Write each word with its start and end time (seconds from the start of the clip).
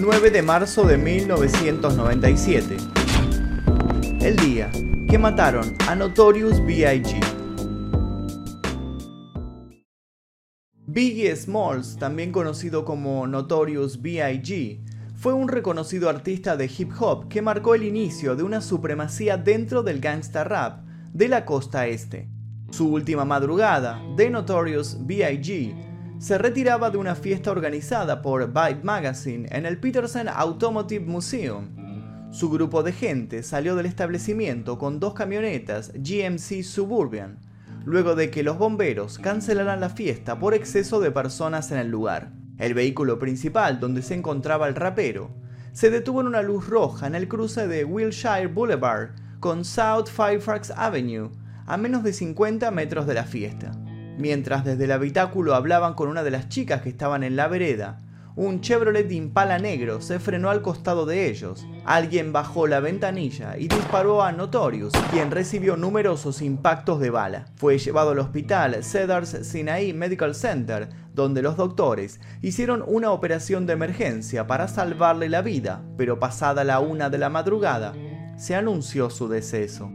9 0.00 0.30
de 0.30 0.40
marzo 0.40 0.84
de 0.84 0.96
1997. 0.96 2.78
El 4.22 4.36
día 4.36 4.70
que 5.06 5.18
mataron 5.18 5.74
a 5.88 5.94
Notorious 5.94 6.58
B.I.G. 6.64 7.20
Biggie 10.86 11.36
Smalls, 11.36 11.98
también 11.98 12.32
conocido 12.32 12.86
como 12.86 13.26
Notorious 13.26 14.00
B.I.G., 14.00 14.80
fue 15.16 15.34
un 15.34 15.48
reconocido 15.48 16.08
artista 16.08 16.56
de 16.56 16.64
hip 16.78 16.92
hop 16.98 17.28
que 17.28 17.42
marcó 17.42 17.74
el 17.74 17.82
inicio 17.82 18.36
de 18.36 18.42
una 18.42 18.62
supremacía 18.62 19.36
dentro 19.36 19.82
del 19.82 20.00
gangsta 20.00 20.44
rap 20.44 20.82
de 21.12 21.28
la 21.28 21.44
costa 21.44 21.86
este. 21.86 22.30
Su 22.70 22.90
última 22.90 23.26
madrugada, 23.26 24.00
The 24.16 24.30
Notorious 24.30 24.96
B.I.G., 24.98 25.89
se 26.20 26.36
retiraba 26.36 26.90
de 26.90 26.98
una 26.98 27.14
fiesta 27.14 27.50
organizada 27.50 28.20
por 28.20 28.48
Vibe 28.48 28.82
Magazine 28.82 29.48
en 29.50 29.64
el 29.64 29.78
Peterson 29.78 30.28
Automotive 30.28 31.06
Museum. 31.06 31.70
Su 32.30 32.50
grupo 32.50 32.82
de 32.82 32.92
gente 32.92 33.42
salió 33.42 33.74
del 33.74 33.86
establecimiento 33.86 34.76
con 34.76 35.00
dos 35.00 35.14
camionetas 35.14 35.92
GMC 35.94 36.62
Suburban, 36.62 37.38
luego 37.86 38.16
de 38.16 38.30
que 38.30 38.42
los 38.42 38.58
bomberos 38.58 39.18
cancelaran 39.18 39.80
la 39.80 39.88
fiesta 39.88 40.38
por 40.38 40.52
exceso 40.52 41.00
de 41.00 41.10
personas 41.10 41.72
en 41.72 41.78
el 41.78 41.88
lugar. 41.88 42.32
El 42.58 42.74
vehículo 42.74 43.18
principal 43.18 43.80
donde 43.80 44.02
se 44.02 44.12
encontraba 44.12 44.68
el 44.68 44.74
rapero 44.74 45.30
se 45.72 45.88
detuvo 45.88 46.20
en 46.20 46.26
una 46.26 46.42
luz 46.42 46.68
roja 46.68 47.06
en 47.06 47.14
el 47.14 47.28
cruce 47.28 47.66
de 47.66 47.86
Wilshire 47.86 48.48
Boulevard 48.48 49.12
con 49.40 49.64
South 49.64 50.08
Fairfax 50.08 50.70
Avenue, 50.76 51.30
a 51.64 51.78
menos 51.78 52.02
de 52.02 52.12
50 52.12 52.70
metros 52.72 53.06
de 53.06 53.14
la 53.14 53.24
fiesta. 53.24 53.72
Mientras 54.20 54.66
desde 54.66 54.84
el 54.84 54.92
habitáculo 54.92 55.54
hablaban 55.54 55.94
con 55.94 56.10
una 56.10 56.22
de 56.22 56.30
las 56.30 56.50
chicas 56.50 56.82
que 56.82 56.90
estaban 56.90 57.22
en 57.22 57.36
la 57.36 57.48
vereda, 57.48 58.00
un 58.36 58.60
Chevrolet 58.60 59.10
Impala 59.10 59.58
negro 59.58 60.02
se 60.02 60.18
frenó 60.18 60.50
al 60.50 60.60
costado 60.60 61.06
de 61.06 61.30
ellos. 61.30 61.66
Alguien 61.86 62.30
bajó 62.30 62.66
la 62.66 62.80
ventanilla 62.80 63.56
y 63.56 63.66
disparó 63.66 64.22
a 64.22 64.30
Notorious, 64.30 64.92
quien 65.10 65.30
recibió 65.30 65.78
numerosos 65.78 66.42
impactos 66.42 67.00
de 67.00 67.08
bala. 67.08 67.46
Fue 67.56 67.78
llevado 67.78 68.10
al 68.10 68.18
hospital 68.18 68.84
Cedars 68.84 69.38
Sinai 69.42 69.94
Medical 69.94 70.34
Center, 70.34 70.90
donde 71.14 71.40
los 71.40 71.56
doctores 71.56 72.20
hicieron 72.42 72.84
una 72.86 73.12
operación 73.12 73.64
de 73.64 73.72
emergencia 73.72 74.46
para 74.46 74.68
salvarle 74.68 75.30
la 75.30 75.40
vida, 75.40 75.82
pero 75.96 76.20
pasada 76.20 76.62
la 76.62 76.80
una 76.80 77.08
de 77.08 77.16
la 77.16 77.30
madrugada, 77.30 77.94
se 78.36 78.54
anunció 78.54 79.08
su 79.08 79.28
deceso. 79.28 79.90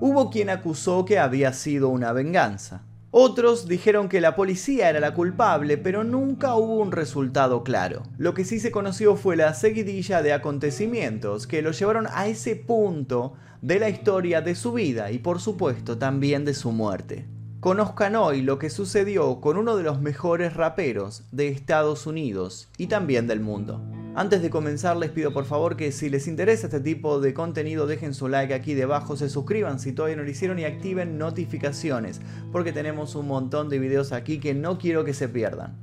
Hubo 0.00 0.28
quien 0.28 0.50
acusó 0.50 1.04
que 1.04 1.20
había 1.20 1.52
sido 1.52 1.88
una 1.88 2.12
venganza. 2.12 2.82
Otros 3.10 3.66
dijeron 3.66 4.10
que 4.10 4.20
la 4.20 4.36
policía 4.36 4.90
era 4.90 5.00
la 5.00 5.14
culpable, 5.14 5.78
pero 5.78 6.04
nunca 6.04 6.54
hubo 6.56 6.76
un 6.76 6.92
resultado 6.92 7.64
claro. 7.64 8.02
Lo 8.18 8.34
que 8.34 8.44
sí 8.44 8.60
se 8.60 8.70
conoció 8.70 9.16
fue 9.16 9.34
la 9.34 9.54
seguidilla 9.54 10.20
de 10.20 10.34
acontecimientos 10.34 11.46
que 11.46 11.62
lo 11.62 11.70
llevaron 11.70 12.06
a 12.12 12.26
ese 12.26 12.54
punto 12.54 13.32
de 13.62 13.78
la 13.78 13.88
historia 13.88 14.42
de 14.42 14.54
su 14.54 14.72
vida 14.72 15.10
y 15.10 15.20
por 15.20 15.40
supuesto 15.40 15.96
también 15.96 16.44
de 16.44 16.52
su 16.52 16.70
muerte. 16.70 17.26
Conozcan 17.60 18.14
hoy 18.14 18.42
lo 18.42 18.58
que 18.58 18.68
sucedió 18.68 19.40
con 19.40 19.56
uno 19.56 19.76
de 19.76 19.84
los 19.84 20.00
mejores 20.02 20.54
raperos 20.54 21.24
de 21.32 21.48
Estados 21.48 22.06
Unidos 22.06 22.68
y 22.76 22.88
también 22.88 23.26
del 23.26 23.40
mundo. 23.40 23.82
Antes 24.18 24.42
de 24.42 24.50
comenzar 24.50 24.96
les 24.96 25.12
pido 25.12 25.32
por 25.32 25.44
favor 25.44 25.76
que 25.76 25.92
si 25.92 26.10
les 26.10 26.26
interesa 26.26 26.66
este 26.66 26.80
tipo 26.80 27.20
de 27.20 27.32
contenido 27.32 27.86
dejen 27.86 28.14
su 28.14 28.26
like 28.26 28.52
aquí 28.52 28.74
debajo, 28.74 29.16
se 29.16 29.28
suscriban 29.28 29.78
si 29.78 29.92
todavía 29.92 30.16
no 30.16 30.24
lo 30.24 30.30
hicieron 30.30 30.58
y 30.58 30.64
activen 30.64 31.18
notificaciones 31.18 32.20
porque 32.50 32.72
tenemos 32.72 33.14
un 33.14 33.28
montón 33.28 33.68
de 33.68 33.78
videos 33.78 34.10
aquí 34.10 34.40
que 34.40 34.54
no 34.54 34.76
quiero 34.76 35.04
que 35.04 35.14
se 35.14 35.28
pierdan. 35.28 35.78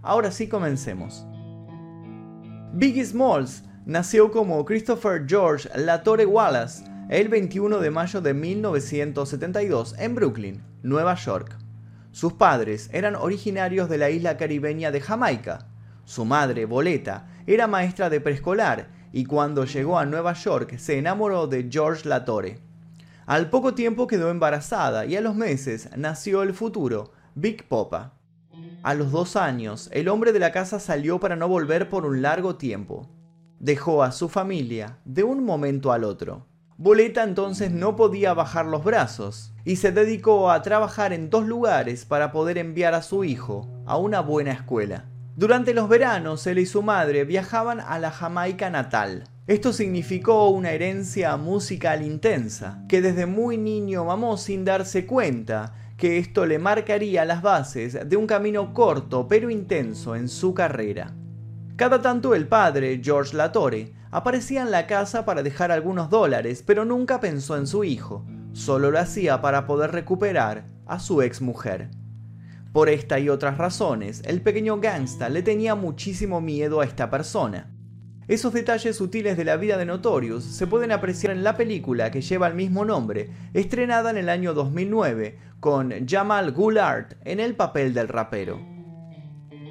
Ahora 0.00 0.30
sí 0.30 0.46
comencemos. 0.46 1.26
Biggie 2.72 3.04
Smalls 3.04 3.64
nació 3.84 4.30
como 4.30 4.64
Christopher 4.64 5.24
George 5.26 5.68
Latore 5.74 6.24
Wallace 6.24 6.84
el 7.08 7.26
21 7.26 7.80
de 7.80 7.90
mayo 7.90 8.20
de 8.20 8.32
1972 8.32 9.96
en 9.98 10.14
Brooklyn, 10.14 10.62
Nueva 10.84 11.16
York. 11.16 11.58
Sus 12.12 12.34
padres 12.34 12.90
eran 12.92 13.16
originarios 13.16 13.88
de 13.88 13.98
la 13.98 14.08
isla 14.08 14.36
caribeña 14.36 14.92
de 14.92 15.00
Jamaica. 15.00 15.66
Su 16.04 16.24
madre, 16.24 16.66
Boleta, 16.66 17.28
era 17.46 17.66
maestra 17.66 18.10
de 18.10 18.20
preescolar 18.20 18.88
y 19.12 19.24
cuando 19.24 19.64
llegó 19.64 19.98
a 19.98 20.06
Nueva 20.06 20.32
York 20.32 20.76
se 20.78 20.98
enamoró 20.98 21.46
de 21.46 21.68
George 21.70 22.08
Latore. 22.08 22.58
Al 23.26 23.50
poco 23.50 23.74
tiempo 23.74 24.06
quedó 24.06 24.30
embarazada 24.30 25.06
y 25.06 25.16
a 25.16 25.20
los 25.20 25.34
meses 25.34 25.90
nació 25.96 26.42
el 26.42 26.54
futuro, 26.54 27.12
Big 27.34 27.68
Popa. 27.68 28.14
A 28.82 28.94
los 28.94 29.12
dos 29.12 29.36
años, 29.36 29.88
el 29.92 30.08
hombre 30.08 30.32
de 30.32 30.40
la 30.40 30.50
casa 30.50 30.80
salió 30.80 31.20
para 31.20 31.36
no 31.36 31.46
volver 31.46 31.88
por 31.88 32.04
un 32.04 32.20
largo 32.20 32.56
tiempo. 32.56 33.08
Dejó 33.60 34.02
a 34.02 34.10
su 34.10 34.28
familia 34.28 34.98
de 35.04 35.22
un 35.22 35.44
momento 35.44 35.92
al 35.92 36.02
otro. 36.02 36.46
Boleta 36.78 37.22
entonces 37.22 37.70
no 37.70 37.94
podía 37.94 38.34
bajar 38.34 38.66
los 38.66 38.82
brazos 38.82 39.52
y 39.64 39.76
se 39.76 39.92
dedicó 39.92 40.50
a 40.50 40.62
trabajar 40.62 41.12
en 41.12 41.30
dos 41.30 41.46
lugares 41.46 42.04
para 42.04 42.32
poder 42.32 42.58
enviar 42.58 42.94
a 42.94 43.02
su 43.02 43.22
hijo 43.22 43.68
a 43.86 43.96
una 43.96 44.20
buena 44.20 44.50
escuela. 44.50 45.11
Durante 45.34 45.72
los 45.72 45.88
veranos, 45.88 46.46
él 46.46 46.58
y 46.58 46.66
su 46.66 46.82
madre 46.82 47.24
viajaban 47.24 47.80
a 47.80 47.98
la 47.98 48.10
Jamaica 48.10 48.68
natal. 48.68 49.24
Esto 49.46 49.72
significó 49.72 50.50
una 50.50 50.72
herencia 50.72 51.38
musical 51.38 52.02
intensa, 52.02 52.84
que 52.86 53.00
desde 53.00 53.24
muy 53.24 53.56
niño 53.56 54.04
mamó 54.04 54.36
sin 54.36 54.66
darse 54.66 55.06
cuenta 55.06 55.72
que 55.96 56.18
esto 56.18 56.44
le 56.44 56.58
marcaría 56.58 57.24
las 57.24 57.40
bases 57.40 58.06
de 58.06 58.16
un 58.16 58.26
camino 58.26 58.74
corto 58.74 59.26
pero 59.26 59.48
intenso 59.48 60.16
en 60.16 60.28
su 60.28 60.52
carrera. 60.52 61.14
Cada 61.76 62.02
tanto 62.02 62.34
el 62.34 62.46
padre, 62.46 63.00
George 63.02 63.34
Latore, 63.34 63.94
aparecía 64.10 64.60
en 64.60 64.70
la 64.70 64.86
casa 64.86 65.24
para 65.24 65.42
dejar 65.42 65.72
algunos 65.72 66.10
dólares, 66.10 66.62
pero 66.66 66.84
nunca 66.84 67.20
pensó 67.20 67.56
en 67.56 67.66
su 67.66 67.84
hijo, 67.84 68.26
solo 68.52 68.90
lo 68.90 68.98
hacía 68.98 69.40
para 69.40 69.66
poder 69.66 69.92
recuperar 69.92 70.66
a 70.86 71.00
su 71.00 71.22
ex 71.22 71.40
mujer. 71.40 71.88
Por 72.72 72.88
esta 72.88 73.18
y 73.18 73.28
otras 73.28 73.58
razones, 73.58 74.22
el 74.24 74.40
pequeño 74.40 74.80
gangsta 74.80 75.28
le 75.28 75.42
tenía 75.42 75.74
muchísimo 75.74 76.40
miedo 76.40 76.80
a 76.80 76.86
esta 76.86 77.10
persona. 77.10 77.70
Esos 78.28 78.54
detalles 78.54 78.96
sutiles 78.96 79.36
de 79.36 79.44
la 79.44 79.56
vida 79.56 79.76
de 79.76 79.84
Notorious 79.84 80.42
se 80.42 80.66
pueden 80.66 80.90
apreciar 80.90 81.34
en 81.34 81.44
la 81.44 81.54
película 81.54 82.10
que 82.10 82.22
lleva 82.22 82.46
el 82.46 82.54
mismo 82.54 82.86
nombre, 82.86 83.28
estrenada 83.52 84.08
en 84.08 84.16
el 84.16 84.30
año 84.30 84.54
2009, 84.54 85.36
con 85.60 85.92
Jamal 86.08 86.52
Goulart 86.52 87.14
en 87.26 87.40
el 87.40 87.56
papel 87.56 87.92
del 87.92 88.08
rapero. 88.08 88.58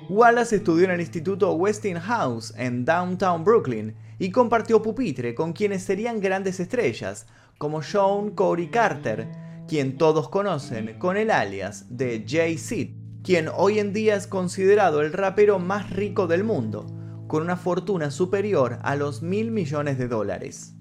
Wallace 0.08 0.58
estudió 0.58 0.86
en 0.86 0.92
el 0.92 1.02
Instituto 1.02 1.54
Westinghouse 1.54 2.54
en 2.56 2.86
Downtown 2.86 3.44
Brooklyn 3.44 3.96
y 4.20 4.30
compartió 4.30 4.84
pupitre 4.84 5.34
con 5.34 5.54
quienes 5.54 5.82
serían 5.82 6.20
grandes 6.22 6.60
estrellas, 6.60 7.26
como 7.58 7.82
Sean 7.82 8.32
Corey 8.32 8.68
Carter, 8.68 9.28
quien 9.72 9.96
todos 9.98 10.28
conocen 10.28 11.00
con 11.00 11.16
el 11.16 11.32
alias 11.32 11.86
de 11.88 12.26
Jay-Z, 12.28 12.92
quien 13.24 13.48
hoy 13.56 13.80
en 13.80 13.94
día 13.94 14.18
es 14.18 14.28
considerado 14.28 15.00
el 15.00 15.14
rapero 15.14 15.60
más 15.60 15.92
rico 15.92 16.28
del 16.28 16.44
mundo, 16.44 16.88
con 17.28 17.42
una 17.42 17.56
fortuna 17.56 18.12
superior 18.12 18.80
a 18.82 18.98
los 18.98 19.22
mil 19.22 19.50
millones 19.50 19.98
de 19.98 20.10
dólares. 20.10 20.76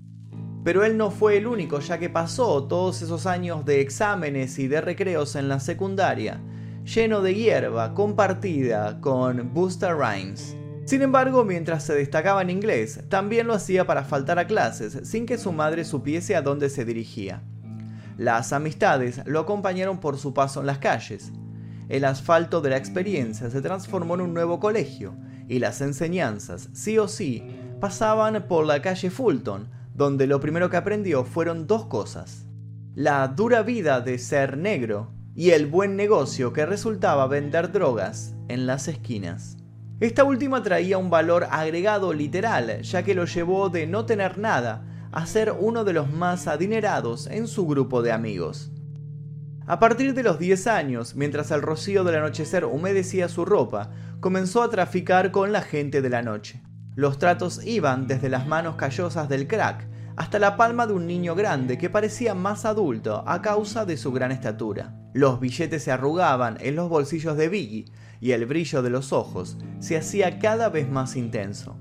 Pero 0.65 0.83
él 0.83 0.97
no 0.97 1.13
fue 1.13 1.37
el 1.37 1.47
único, 1.47 1.79
ya 1.79 2.01
que 2.01 2.11
pasó 2.11 2.65
todos 2.65 3.01
esos 3.01 3.27
años 3.27 3.65
de 3.65 3.81
exámenes 3.81 4.59
y 4.59 4.67
de 4.67 4.81
recreos 4.81 5.37
en 5.37 5.49
la 5.49 5.61
secundaria, 5.61 6.41
lleno 6.85 7.23
de 7.23 7.37
hierba 7.37 7.95
compartida 7.95 9.01
con 9.01 9.55
Busta 9.55 9.95
Rhymes. 9.95 10.57
Sin 10.85 11.03
embargo, 11.03 11.45
mientras 11.45 11.85
se 11.85 11.95
destacaba 11.95 12.43
en 12.43 12.51
inglés, 12.51 13.05
también 13.09 13.47
lo 13.47 13.55
hacía 13.55 13.87
para 13.87 14.03
faltar 14.03 14.41
a 14.41 14.49
clases 14.49 15.09
sin 15.09 15.27
que 15.27 15.39
su 15.39 15.53
madre 15.53 15.85
supiese 15.85 16.35
a 16.35 16.43
dónde 16.43 16.69
se 16.69 16.85
dirigía. 16.85 17.45
Las 18.21 18.53
amistades 18.53 19.23
lo 19.25 19.41
acompañaron 19.41 19.99
por 19.99 20.19
su 20.19 20.35
paso 20.35 20.61
en 20.61 20.67
las 20.67 20.77
calles. 20.77 21.33
El 21.89 22.05
asfalto 22.05 22.61
de 22.61 22.69
la 22.69 22.77
experiencia 22.77 23.49
se 23.49 23.63
transformó 23.63 24.15
en 24.17 24.21
un 24.21 24.35
nuevo 24.35 24.61
colegio 24.61 25.15
y 25.49 25.59
las 25.59 25.81
enseñanzas, 25.81 26.69
sí 26.75 26.99
o 26.99 27.09
sí, 27.09 27.43
pasaban 27.81 28.45
por 28.47 28.67
la 28.67 28.83
calle 28.83 29.09
Fulton, 29.09 29.71
donde 29.95 30.27
lo 30.27 30.39
primero 30.39 30.69
que 30.69 30.77
aprendió 30.77 31.25
fueron 31.25 31.67
dos 31.67 31.87
cosas. 31.87 32.45
La 32.95 33.27
dura 33.27 33.63
vida 33.63 34.03
de 34.03 34.19
ser 34.19 34.59
negro 34.59 35.13
y 35.35 35.53
el 35.53 35.65
buen 35.65 35.97
negocio 35.97 36.53
que 36.53 36.67
resultaba 36.67 37.27
vender 37.27 37.73
drogas 37.73 38.35
en 38.49 38.67
las 38.67 38.87
esquinas. 38.87 39.57
Esta 39.99 40.25
última 40.25 40.63
traía 40.63 40.99
un 40.99 41.09
valor 41.09 41.47
agregado 41.51 42.13
literal, 42.13 42.83
ya 42.83 43.03
que 43.03 43.15
lo 43.15 43.25
llevó 43.25 43.71
de 43.71 43.87
no 43.87 44.05
tener 44.05 44.37
nada 44.37 44.90
a 45.13 45.27
ser 45.27 45.55
uno 45.59 45.85
de 45.85 45.93
los 45.93 46.11
más 46.11 46.47
adinerados 46.47 47.27
en 47.27 47.47
su 47.47 47.67
grupo 47.67 48.03
de 48.03 48.13
amigos. 48.13 48.71
A 49.67 49.79
partir 49.79 50.15
de 50.15 50.23
los 50.23 50.39
10 50.39 50.67
años, 50.67 51.15
mientras 51.15 51.51
el 51.51 51.63
rocío 51.63 52.03
del 52.03 52.17
anochecer 52.17 52.65
humedecía 52.65 53.29
su 53.29 53.45
ropa, 53.45 53.91
comenzó 54.21 54.63
a 54.63 54.71
traficar 54.71 55.31
con 55.31 55.53
la 55.53 55.63
gente 55.63 56.03
de 56.03 56.11
la 56.11 56.23
noche. 56.23 56.63
Los 56.97 57.19
tratos 57.19 57.65
iban 57.65 58.07
desde 58.07 58.29
las 58.29 58.47
manos 58.47 58.77
callosas 58.77 59.29
del 59.29 59.47
crack 59.47 59.87
hasta 60.17 60.39
la 60.39 60.57
palma 60.57 60.87
de 60.87 60.93
un 60.93 61.07
niño 61.07 61.35
grande 61.35 61.79
que 61.79 61.89
parecía 61.89 62.35
más 62.35 62.65
adulto 62.65 63.25
a 63.27 63.41
causa 63.41 63.85
de 63.85 63.97
su 63.97 64.13
gran 64.13 64.33
estatura. 64.33 64.95
Los 65.15 65.41
billetes 65.41 65.85
se 65.85 65.93
arrugaban 65.93 66.59
en 66.61 66.77
los 66.77 66.89
bolsillos 66.89 67.37
de 67.37 67.49
Biggie 67.49 67.87
y 68.21 68.33
el 68.33 68.47
brillo 68.47 68.83
de 68.83 68.91
los 68.91 69.13
ojos 69.13 69.57
se 69.79 69.97
hacía 69.97 70.39
cada 70.39 70.69
vez 70.69 70.91
más 70.91 71.17
intenso. 71.17 71.77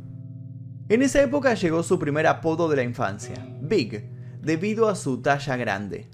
En 0.89 1.03
esa 1.03 1.21
época 1.21 1.53
llegó 1.53 1.83
su 1.83 1.99
primer 1.99 2.25
apodo 2.25 2.67
de 2.67 2.75
la 2.75 2.81
infancia, 2.81 3.35
Big, 3.61 4.09
debido 4.41 4.89
a 4.89 4.95
su 4.95 5.21
talla 5.21 5.55
grande. 5.55 6.09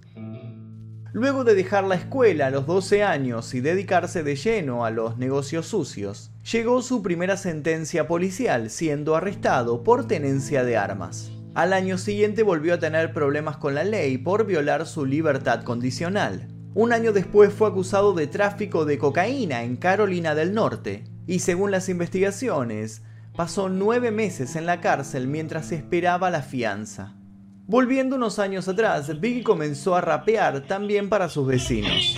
Luego 1.14 1.46
de 1.46 1.56
dejar 1.56 1.86
la 1.86 1.96
escuela 1.96 2.48
a 2.48 2.50
los 2.50 2.68
12 2.68 3.02
años 3.02 3.54
y 3.54 3.62
dedicarse 3.62 4.22
de 4.22 4.36
lleno 4.36 4.84
a 4.84 4.90
los 4.90 5.18
negocios 5.18 5.68
sucios, 5.68 6.34
llegó 6.52 6.82
su 6.82 7.02
primera 7.02 7.38
sentencia 7.38 8.06
policial 8.06 8.70
siendo 8.70 9.16
arrestado 9.16 9.82
por 9.82 10.10
tenencia 10.10 10.66
de 10.66 10.76
armas. 10.76 11.32
Al 11.54 11.72
año 11.72 11.98
siguiente 11.98 12.44
volvió 12.44 12.74
a 12.74 12.80
tener 12.80 13.14
problemas 13.14 13.56
con 13.56 13.76
la 13.76 13.86
ley 13.86 14.18
por 14.18 14.46
violar 14.46 14.86
su 14.86 15.06
libertad 15.06 15.64
condicional. 15.64 16.50
Un 16.74 16.92
año 16.92 17.14
después 17.14 17.54
fue 17.54 17.70
acusado 17.70 18.14
de 18.14 18.28
tráfico 18.28 18.84
de 18.84 18.98
cocaína 18.98 19.64
en 19.64 19.78
Carolina 19.78 20.36
del 20.36 20.54
Norte, 20.54 21.06
y 21.28 21.40
según 21.40 21.72
las 21.72 21.88
investigaciones, 21.88 23.04
pasó 23.36 23.70
nueve 23.70 24.12
meses 24.12 24.56
en 24.56 24.66
la 24.66 24.80
cárcel 24.80 25.28
mientras 25.28 25.72
esperaba 25.72 26.30
la 26.30 26.42
fianza. 26.42 27.16
Volviendo 27.68 28.16
unos 28.16 28.40
años 28.40 28.68
atrás, 28.68 29.20
Biggie 29.20 29.44
comenzó 29.44 29.96
a 29.96 30.02
rapear 30.02 30.62
también 30.68 31.10
para 31.10 31.30
sus 31.30 31.48
vecinos. 31.48 32.16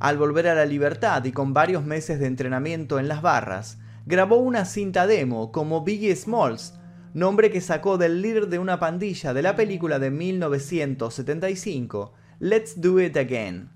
Al 0.00 0.18
volver 0.18 0.48
a 0.48 0.54
la 0.56 0.66
libertad 0.66 1.24
y 1.24 1.30
con 1.30 1.54
varios 1.54 1.84
meses 1.84 2.18
de 2.18 2.26
entrenamiento 2.26 2.98
en 2.98 3.06
las 3.06 3.22
barras, 3.22 3.78
grabó 4.04 4.36
una 4.36 4.64
cinta 4.64 5.06
demo 5.06 5.52
como 5.52 5.84
Biggie 5.84 6.16
Smalls, 6.16 6.74
nombre 7.14 7.50
que 7.50 7.60
sacó 7.60 7.98
del 7.98 8.22
líder 8.22 8.48
de 8.48 8.58
una 8.58 8.78
pandilla 8.78 9.34
de 9.34 9.42
la 9.42 9.56
película 9.56 9.98
de 9.98 10.10
1975, 10.10 12.12
Let's 12.38 12.80
Do 12.80 13.00
It 13.00 13.16
Again. 13.16 13.70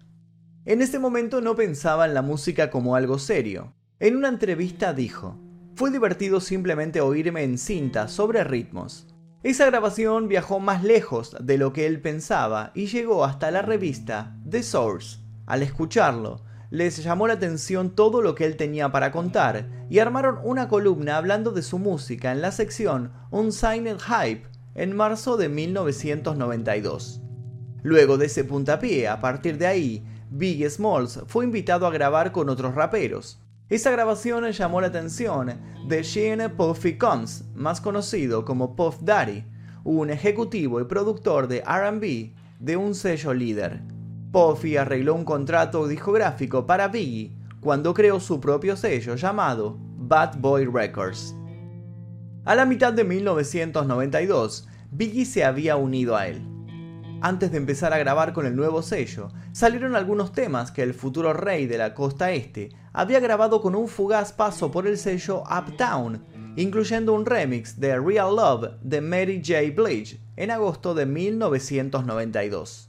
En 0.65 0.83
ese 0.83 0.99
momento 0.99 1.41
no 1.41 1.55
pensaba 1.55 2.07
en 2.07 2.15
la 2.15 2.23
música 2.23 2.71
como 2.71 2.97
algo 2.97 3.19
serio. 3.19 3.75
En 4.01 4.17
una 4.17 4.29
entrevista 4.29 4.93
dijo, 4.93 5.39
fue 5.75 5.91
divertido 5.91 6.41
simplemente 6.41 7.01
oírme 7.01 7.45
en 7.45 7.59
cinta 7.59 8.09
sobre 8.09 8.43
ritmos. 8.45 9.07
Esa 9.43 9.67
grabación 9.67 10.27
viajó 10.27 10.59
más 10.59 10.83
lejos 10.83 11.37
de 11.39 11.59
lo 11.59 11.73
que 11.73 11.87
él 11.87 12.01
pensaba 12.01 12.73
y 12.75 12.87
llegó 12.87 13.25
hasta 13.25 13.51
la 13.51 13.63
revista 13.63 14.37
The 14.49 14.63
Source. 14.63 15.19
Al 15.47 15.63
escucharlo, 15.63 16.43
les 16.77 17.03
llamó 17.03 17.27
la 17.27 17.33
atención 17.33 17.95
todo 17.95 18.21
lo 18.21 18.35
que 18.35 18.45
él 18.45 18.57
tenía 18.57 18.93
para 18.93 19.11
contar 19.11 19.67
y 19.89 19.99
armaron 19.99 20.39
una 20.45 20.69
columna 20.69 21.17
hablando 21.17 21.51
de 21.51 21.63
su 21.63 21.79
música 21.79 22.33
en 22.33 22.43
la 22.43 22.53
sección 22.53 23.13
Unsigned 23.31 23.97
Hype 23.99 24.47
en 24.75 24.95
marzo 24.95 25.39
de 25.39 25.49
1992. 25.49 27.23
Luego 27.83 28.19
de 28.19 28.27
ese 28.27 28.45
puntapié, 28.45 29.09
a 29.09 29.21
partir 29.21 29.57
de 29.57 29.67
ahí, 29.67 30.05
Big 30.29 30.69
Smalls 30.69 31.21
fue 31.27 31.47
invitado 31.47 31.87
a 31.87 31.91
grabar 31.91 32.31
con 32.31 32.51
otros 32.51 32.75
raperos. 32.75 33.41
Esa 33.71 33.91
grabación 33.91 34.45
llamó 34.51 34.83
la 34.83 34.89
atención 34.89 35.59
de 35.89 36.03
Shane 36.03 36.51
Puffy 36.51 36.99
Combs, 36.99 37.47
más 37.55 37.81
conocido 37.81 38.45
como 38.45 38.77
Puff 38.77 38.99
Daddy, 39.01 39.47
un 39.83 40.11
ejecutivo 40.11 40.79
y 40.79 40.85
productor 40.85 41.49
de 41.49 41.63
RB 41.63 42.35
de 42.61 42.77
un 42.77 42.95
sello 42.95 43.33
líder. 43.33 43.96
Puffy 44.33 44.77
arregló 44.77 45.15
un 45.15 45.25
contrato 45.25 45.87
discográfico 45.89 46.67
para 46.67 46.89
Biggie 46.89 47.33
cuando 47.61 47.95
creó 47.95 48.21
su 48.21 48.41
propio 48.41 48.77
sello 48.77 49.17
llamado 49.17 49.77
Bad 49.79 50.39
Boy 50.39 50.67
Records. 50.67 51.35
A 52.45 52.55
la 52.55 52.65
mitad 52.65 52.93
de 52.93 53.05
1992, 53.05 54.69
Biggie 54.91 55.25
se 55.25 55.45
había 55.45 55.77
unido 55.77 56.17
a 56.17 56.29
él. 56.29 56.47
Antes 57.21 57.51
de 57.51 57.57
empezar 57.57 57.93
a 57.93 57.99
grabar 57.99 58.33
con 58.33 58.47
el 58.47 58.55
nuevo 58.55 58.83
sello, 58.83 59.31
salieron 59.53 59.97
algunos 59.97 60.33
temas 60.33 60.71
que 60.71 60.83
el 60.83 60.95
futuro 60.95 61.33
rey 61.33 61.67
de 61.67 61.79
la 61.79 61.95
costa 61.95 62.31
este 62.31 62.69
había 62.93 63.21
grabado 63.21 63.61
con 63.61 63.75
un 63.75 63.89
fugaz 63.89 64.33
paso 64.33 64.71
por 64.71 64.87
el 64.87 64.99
sello 64.99 65.43
Uptown, 65.43 66.25
incluyendo 66.57 67.15
un 67.15 67.27
remix 67.27 67.81
de 67.81 67.99
Real 67.99 68.37
Love 68.37 68.75
de 68.83 69.01
Mary 69.01 69.43
J. 69.45 69.73
Blige 69.75 70.21
en 70.37 70.51
agosto 70.51 70.95
de 70.95 71.07
1992. 71.07 72.86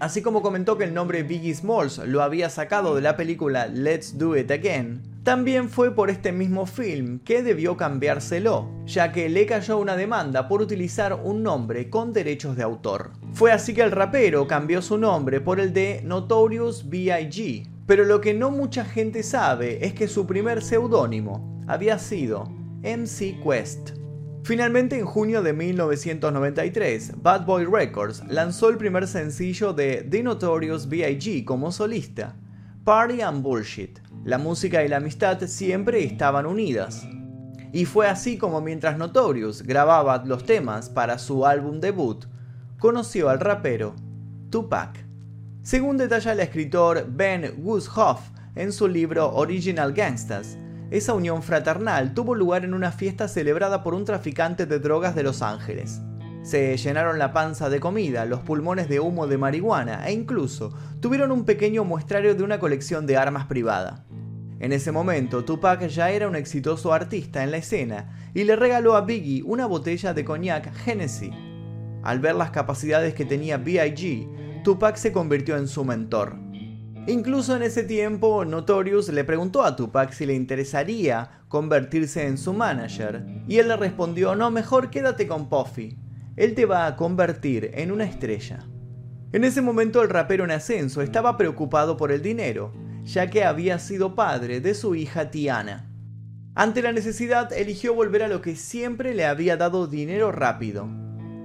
Así 0.00 0.22
como 0.22 0.42
comentó 0.42 0.78
que 0.78 0.84
el 0.84 0.94
nombre 0.94 1.24
Biggie 1.24 1.54
Smalls 1.54 1.98
lo 1.98 2.22
había 2.22 2.50
sacado 2.50 2.94
de 2.94 3.02
la 3.02 3.16
película 3.16 3.66
Let's 3.66 4.16
Do 4.16 4.36
It 4.36 4.50
Again, 4.50 5.02
también 5.24 5.68
fue 5.68 5.94
por 5.94 6.08
este 6.08 6.30
mismo 6.30 6.66
film 6.66 7.18
que 7.18 7.42
debió 7.42 7.76
cambiárselo, 7.76 8.70
ya 8.86 9.10
que 9.10 9.28
le 9.28 9.44
cayó 9.44 9.78
una 9.78 9.96
demanda 9.96 10.46
por 10.46 10.62
utilizar 10.62 11.12
un 11.12 11.42
nombre 11.42 11.90
con 11.90 12.12
derechos 12.12 12.56
de 12.56 12.62
autor. 12.62 13.10
Fue 13.32 13.50
así 13.50 13.74
que 13.74 13.82
el 13.82 13.90
rapero 13.90 14.46
cambió 14.46 14.80
su 14.80 14.96
nombre 14.96 15.40
por 15.40 15.58
el 15.58 15.72
de 15.72 16.00
Notorious 16.04 16.88
B.I.G., 16.88 17.68
pero 17.86 18.04
lo 18.04 18.20
que 18.20 18.34
no 18.34 18.50
mucha 18.50 18.84
gente 18.84 19.22
sabe 19.22 19.84
es 19.84 19.94
que 19.94 20.08
su 20.08 20.26
primer 20.26 20.62
seudónimo 20.62 21.62
había 21.66 21.98
sido 21.98 22.44
MC 22.82 23.42
Quest. 23.42 23.97
Finalmente, 24.48 24.98
en 24.98 25.04
junio 25.04 25.42
de 25.42 25.52
1993, 25.52 27.22
Bad 27.22 27.44
Boy 27.44 27.66
Records 27.66 28.22
lanzó 28.28 28.70
el 28.70 28.78
primer 28.78 29.06
sencillo 29.06 29.74
de 29.74 30.06
The 30.10 30.22
Notorious 30.22 30.88
B.I.G. 30.88 31.44
como 31.44 31.70
solista, 31.70 32.34
Party 32.82 33.20
and 33.20 33.42
Bullshit. 33.42 33.98
La 34.24 34.38
música 34.38 34.82
y 34.82 34.88
la 34.88 34.96
amistad 34.96 35.38
siempre 35.42 36.02
estaban 36.02 36.46
unidas. 36.46 37.06
Y 37.74 37.84
fue 37.84 38.08
así 38.08 38.38
como 38.38 38.62
mientras 38.62 38.96
Notorious 38.96 39.64
grababa 39.64 40.24
los 40.24 40.46
temas 40.46 40.88
para 40.88 41.18
su 41.18 41.44
álbum 41.44 41.78
debut, 41.78 42.24
conoció 42.78 43.28
al 43.28 43.40
rapero 43.40 43.96
Tupac. 44.48 45.04
Según 45.60 45.98
detalla 45.98 46.32
el 46.32 46.40
escritor 46.40 47.06
Ben 47.06 47.52
Wooshoff 47.58 48.30
en 48.54 48.72
su 48.72 48.88
libro 48.88 49.30
Original 49.30 49.92
Gangstas, 49.92 50.56
esa 50.90 51.12
unión 51.12 51.42
fraternal 51.42 52.14
tuvo 52.14 52.34
lugar 52.34 52.64
en 52.64 52.72
una 52.72 52.92
fiesta 52.92 53.28
celebrada 53.28 53.82
por 53.82 53.94
un 53.94 54.06
traficante 54.06 54.64
de 54.64 54.78
drogas 54.78 55.14
de 55.14 55.22
Los 55.22 55.42
Ángeles. 55.42 56.00
Se 56.42 56.74
llenaron 56.78 57.18
la 57.18 57.34
panza 57.34 57.68
de 57.68 57.78
comida, 57.78 58.24
los 58.24 58.40
pulmones 58.40 58.88
de 58.88 59.00
humo 59.00 59.26
de 59.26 59.36
marihuana 59.36 60.08
e 60.08 60.12
incluso 60.12 60.72
tuvieron 61.00 61.30
un 61.30 61.44
pequeño 61.44 61.84
muestrario 61.84 62.34
de 62.34 62.42
una 62.42 62.58
colección 62.58 63.06
de 63.06 63.18
armas 63.18 63.46
privada. 63.46 64.06
En 64.60 64.72
ese 64.72 64.90
momento, 64.90 65.44
Tupac 65.44 65.86
ya 65.88 66.10
era 66.10 66.26
un 66.26 66.34
exitoso 66.34 66.94
artista 66.94 67.44
en 67.44 67.50
la 67.50 67.58
escena 67.58 68.30
y 68.32 68.44
le 68.44 68.56
regaló 68.56 68.96
a 68.96 69.02
Biggie 69.02 69.42
una 69.42 69.66
botella 69.66 70.14
de 70.14 70.24
coñac 70.24 70.72
Hennessy. 70.86 71.30
Al 72.02 72.18
ver 72.20 72.34
las 72.34 72.50
capacidades 72.50 73.12
que 73.12 73.26
tenía 73.26 73.58
B.I.G., 73.58 74.62
Tupac 74.64 74.96
se 74.96 75.12
convirtió 75.12 75.56
en 75.58 75.68
su 75.68 75.84
mentor. 75.84 76.47
Incluso 77.08 77.56
en 77.56 77.62
ese 77.62 77.84
tiempo, 77.84 78.44
Notorious 78.44 79.08
le 79.08 79.24
preguntó 79.24 79.64
a 79.64 79.74
Tupac 79.74 80.12
si 80.12 80.26
le 80.26 80.34
interesaría 80.34 81.40
convertirse 81.48 82.26
en 82.26 82.36
su 82.36 82.52
manager, 82.52 83.24
y 83.48 83.56
él 83.56 83.68
le 83.68 83.78
respondió, 83.78 84.34
no, 84.34 84.50
mejor 84.50 84.90
quédate 84.90 85.26
con 85.26 85.48
Puffy, 85.48 85.96
él 86.36 86.54
te 86.54 86.66
va 86.66 86.86
a 86.86 86.96
convertir 86.96 87.70
en 87.72 87.92
una 87.92 88.04
estrella. 88.04 88.58
En 89.32 89.44
ese 89.44 89.62
momento 89.62 90.02
el 90.02 90.10
rapero 90.10 90.44
en 90.44 90.50
ascenso 90.50 91.00
estaba 91.00 91.38
preocupado 91.38 91.96
por 91.96 92.12
el 92.12 92.20
dinero, 92.20 92.74
ya 93.04 93.30
que 93.30 93.42
había 93.42 93.78
sido 93.78 94.14
padre 94.14 94.60
de 94.60 94.74
su 94.74 94.94
hija 94.94 95.30
Tiana. 95.30 95.90
Ante 96.54 96.82
la 96.82 96.92
necesidad 96.92 97.50
eligió 97.54 97.94
volver 97.94 98.22
a 98.22 98.28
lo 98.28 98.42
que 98.42 98.54
siempre 98.54 99.14
le 99.14 99.24
había 99.24 99.56
dado 99.56 99.86
dinero 99.86 100.30
rápido, 100.30 100.86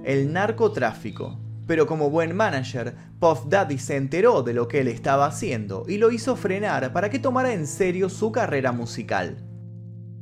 el 0.04 0.30
narcotráfico. 0.30 1.40
Pero 1.66 1.86
como 1.86 2.10
buen 2.10 2.36
manager, 2.36 2.94
Puff 3.18 3.46
Daddy 3.48 3.78
se 3.78 3.96
enteró 3.96 4.42
de 4.42 4.52
lo 4.52 4.68
que 4.68 4.80
él 4.80 4.88
estaba 4.88 5.26
haciendo 5.26 5.84
y 5.88 5.98
lo 5.98 6.10
hizo 6.10 6.36
frenar 6.36 6.92
para 6.92 7.10
que 7.10 7.18
tomara 7.18 7.52
en 7.52 7.66
serio 7.66 8.08
su 8.08 8.32
carrera 8.32 8.72
musical. 8.72 9.36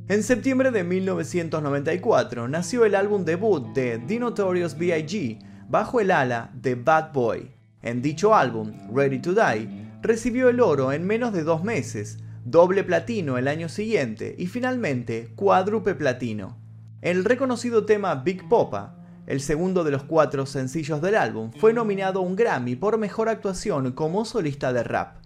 En 0.09 0.23
septiembre 0.23 0.71
de 0.71 0.85
1994 0.85 2.49
nació 2.49 2.85
el 2.85 2.95
álbum 2.95 3.25
debut 3.25 3.73
de 3.75 3.99
The 3.99 4.19
Notorious 4.19 4.77
B.I.G. 4.77 5.39
bajo 5.69 6.01
el 6.01 6.11
ala 6.11 6.51
de 6.55 6.75
Bad 6.75 7.13
Boy. 7.13 7.51
En 7.83 8.03
dicho 8.03 8.35
álbum, 8.35 8.73
Ready 8.95 9.21
to 9.21 9.33
Die, 9.33 9.69
recibió 10.03 10.49
el 10.49 10.61
oro 10.61 10.93
en 10.93 11.07
menos 11.07 11.33
de 11.33 11.43
dos 11.43 11.65
meses, 11.65 12.19
doble 12.45 12.85
platino 12.85 13.39
el 13.39 13.49
año 13.49 13.69
siguiente 13.69 14.35
y 14.39 14.47
finalmente 14.47 15.33
cuádruple 15.35 15.95
platino. 15.95 16.59
El 17.01 17.25
reconocido 17.25 17.85
tema 17.85 18.15
Big 18.17 18.49
Popa 18.49 19.02
el 19.27 19.41
segundo 19.41 19.85
de 19.85 19.91
los 19.91 20.03
cuatro 20.03 20.47
sencillos 20.47 21.01
del 21.01 21.15
álbum, 21.15 21.51
fue 21.59 21.73
nominado 21.73 22.21
a 22.21 22.23
un 22.23 22.37
Grammy 22.37 22.77
por 22.77 22.99
mejor 22.99 23.29
actuación 23.29 23.93
como 23.93 24.25
solista 24.25 24.73
de 24.73 24.83
rap. 24.83 25.17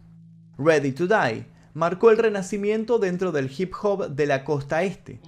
Ready 0.59 0.93
to 0.93 1.07
Die 1.07 1.47
marcó 1.75 2.11
el 2.11 2.19
renacimiento 2.19 2.99
dentro 2.99 3.33
del 3.33 3.51
hip 3.57 3.73
hop 3.83 4.09
de 4.09 4.27
la 4.27 4.45
costa 4.45 4.83
este. 4.83 5.21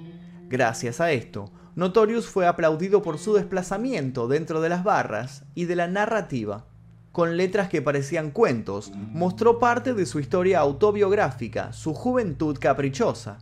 Gracias 0.48 1.00
a 1.00 1.12
esto, 1.12 1.50
Notorious 1.74 2.26
fue 2.26 2.46
aplaudido 2.46 3.02
por 3.02 3.18
su 3.18 3.34
desplazamiento 3.34 4.26
dentro 4.26 4.60
de 4.60 4.68
las 4.68 4.82
barras 4.82 5.44
y 5.54 5.66
de 5.66 5.76
la 5.76 5.86
narrativa. 5.86 6.64
Con 7.12 7.36
letras 7.36 7.68
que 7.68 7.82
parecían 7.82 8.30
cuentos, 8.30 8.92
mostró 8.94 9.58
parte 9.58 9.94
de 9.94 10.06
su 10.06 10.20
historia 10.20 10.60
autobiográfica, 10.60 11.72
su 11.72 11.94
juventud 11.94 12.56
caprichosa. 12.58 13.38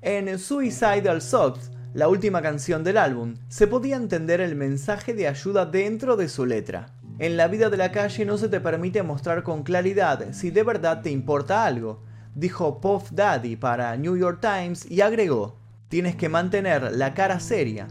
En 0.00 0.38
Suicidal 0.38 1.22
Socks 1.22 1.70
la 1.94 2.08
última 2.08 2.42
canción 2.42 2.84
del 2.84 2.98
álbum, 2.98 3.34
se 3.48 3.66
podía 3.66 3.96
entender 3.96 4.40
el 4.40 4.54
mensaje 4.54 5.14
de 5.14 5.26
ayuda 5.26 5.64
dentro 5.66 6.16
de 6.16 6.28
su 6.28 6.44
letra. 6.44 6.92
En 7.18 7.36
la 7.36 7.48
vida 7.48 7.70
de 7.70 7.76
la 7.76 7.90
calle 7.90 8.24
no 8.24 8.38
se 8.38 8.48
te 8.48 8.60
permite 8.60 9.02
mostrar 9.02 9.42
con 9.42 9.62
claridad 9.62 10.32
si 10.32 10.50
de 10.50 10.62
verdad 10.62 11.02
te 11.02 11.10
importa 11.10 11.64
algo, 11.64 12.04
dijo 12.34 12.80
Puff 12.80 13.10
Daddy 13.10 13.56
para 13.56 13.96
New 13.96 14.16
York 14.16 14.40
Times 14.40 14.88
y 14.90 15.00
agregó, 15.00 15.58
tienes 15.88 16.14
que 16.14 16.28
mantener 16.28 16.92
la 16.92 17.14
cara 17.14 17.40
seria. 17.40 17.88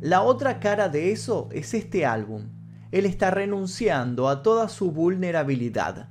La 0.00 0.22
otra 0.22 0.60
cara 0.60 0.88
de 0.88 1.10
eso 1.12 1.48
es 1.52 1.74
este 1.74 2.06
álbum. 2.06 2.48
Él 2.92 3.06
está 3.06 3.30
renunciando 3.30 4.28
a 4.28 4.42
toda 4.42 4.68
su 4.68 4.92
vulnerabilidad. 4.92 6.10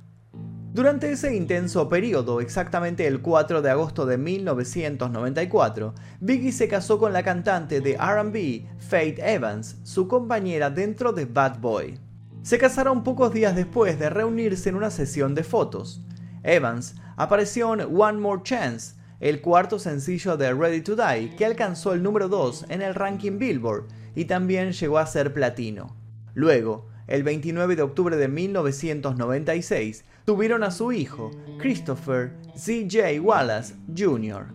Durante 0.76 1.10
ese 1.10 1.34
intenso 1.34 1.88
periodo, 1.88 2.42
exactamente 2.42 3.06
el 3.06 3.22
4 3.22 3.62
de 3.62 3.70
agosto 3.70 4.04
de 4.04 4.18
1994, 4.18 5.94
Biggie 6.20 6.52
se 6.52 6.68
casó 6.68 6.98
con 6.98 7.14
la 7.14 7.22
cantante 7.22 7.80
de 7.80 7.96
RB 7.96 8.68
Faith 8.78 9.18
Evans, 9.20 9.78
su 9.84 10.06
compañera 10.06 10.68
dentro 10.68 11.14
de 11.14 11.24
Bad 11.24 11.60
Boy. 11.60 11.98
Se 12.42 12.58
casaron 12.58 13.04
pocos 13.04 13.32
días 13.32 13.56
después 13.56 13.98
de 13.98 14.10
reunirse 14.10 14.68
en 14.68 14.74
una 14.74 14.90
sesión 14.90 15.34
de 15.34 15.44
fotos. 15.44 16.02
Evans 16.42 16.96
apareció 17.16 17.72
en 17.72 17.80
One 17.80 18.18
More 18.18 18.42
Chance, 18.42 18.96
el 19.18 19.40
cuarto 19.40 19.78
sencillo 19.78 20.36
de 20.36 20.52
Ready 20.52 20.82
to 20.82 20.94
Die, 20.94 21.34
que 21.36 21.46
alcanzó 21.46 21.94
el 21.94 22.02
número 22.02 22.28
2 22.28 22.66
en 22.68 22.82
el 22.82 22.94
ranking 22.94 23.38
Billboard 23.38 23.86
y 24.14 24.26
también 24.26 24.72
llegó 24.72 24.98
a 24.98 25.06
ser 25.06 25.32
platino. 25.32 25.96
Luego, 26.34 26.86
el 27.06 27.22
29 27.22 27.76
de 27.76 27.82
octubre 27.82 28.16
de 28.16 28.28
1996, 28.28 30.04
tuvieron 30.26 30.64
a 30.64 30.72
su 30.72 30.90
hijo, 30.90 31.30
Christopher 31.56 32.32
Z.J. 32.56 33.20
Wallace 33.22 33.76
Jr. 33.96 34.46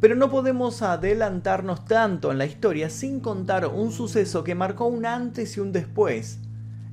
Pero 0.00 0.14
no 0.14 0.30
podemos 0.30 0.80
adelantarnos 0.80 1.84
tanto 1.84 2.30
en 2.30 2.38
la 2.38 2.46
historia 2.46 2.88
sin 2.88 3.18
contar 3.18 3.66
un 3.66 3.90
suceso 3.90 4.44
que 4.44 4.54
marcó 4.54 4.86
un 4.86 5.04
antes 5.04 5.56
y 5.56 5.60
un 5.60 5.72
después 5.72 6.38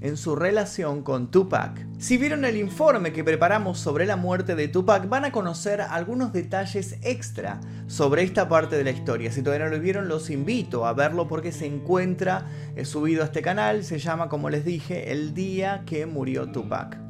en 0.02 0.18
su 0.18 0.36
relación 0.36 1.04
con 1.04 1.30
Tupac. 1.30 1.86
Si 2.00 2.18
vieron 2.18 2.46
el 2.46 2.58
informe 2.58 3.14
que 3.14 3.24
preparamos 3.24 3.78
sobre 3.78 4.08
la 4.08 4.16
muerte 4.16 4.56
de 4.56 4.70
Tupac, 4.70 5.08
van 5.08 5.26
a 5.26 5.32
conocer 5.32 5.82
algunos 5.82 6.34
detalles 6.34 6.98
extra 7.04 7.60
sobre 7.86 8.24
esta 8.24 8.50
parte 8.50 8.76
de 8.76 8.86
la 8.86 8.92
historia. 8.92 9.32
Si 9.32 9.44
todavía 9.44 9.66
no 9.66 9.76
lo 9.76 9.82
vieron, 9.82 10.08
los 10.08 10.32
invito 10.32 10.88
a 10.88 10.94
verlo 10.94 11.28
porque 11.28 11.52
se 11.52 11.68
encuentra 11.68 12.48
subido 12.86 13.22
a 13.22 13.26
este 13.26 13.44
canal. 13.44 13.84
Se 13.84 14.00
llama, 14.00 14.30
como 14.30 14.50
les 14.50 14.66
dije, 14.66 15.12
El 15.12 15.36
día 15.36 15.84
que 15.86 16.08
murió 16.08 16.52
Tupac. 16.52 17.09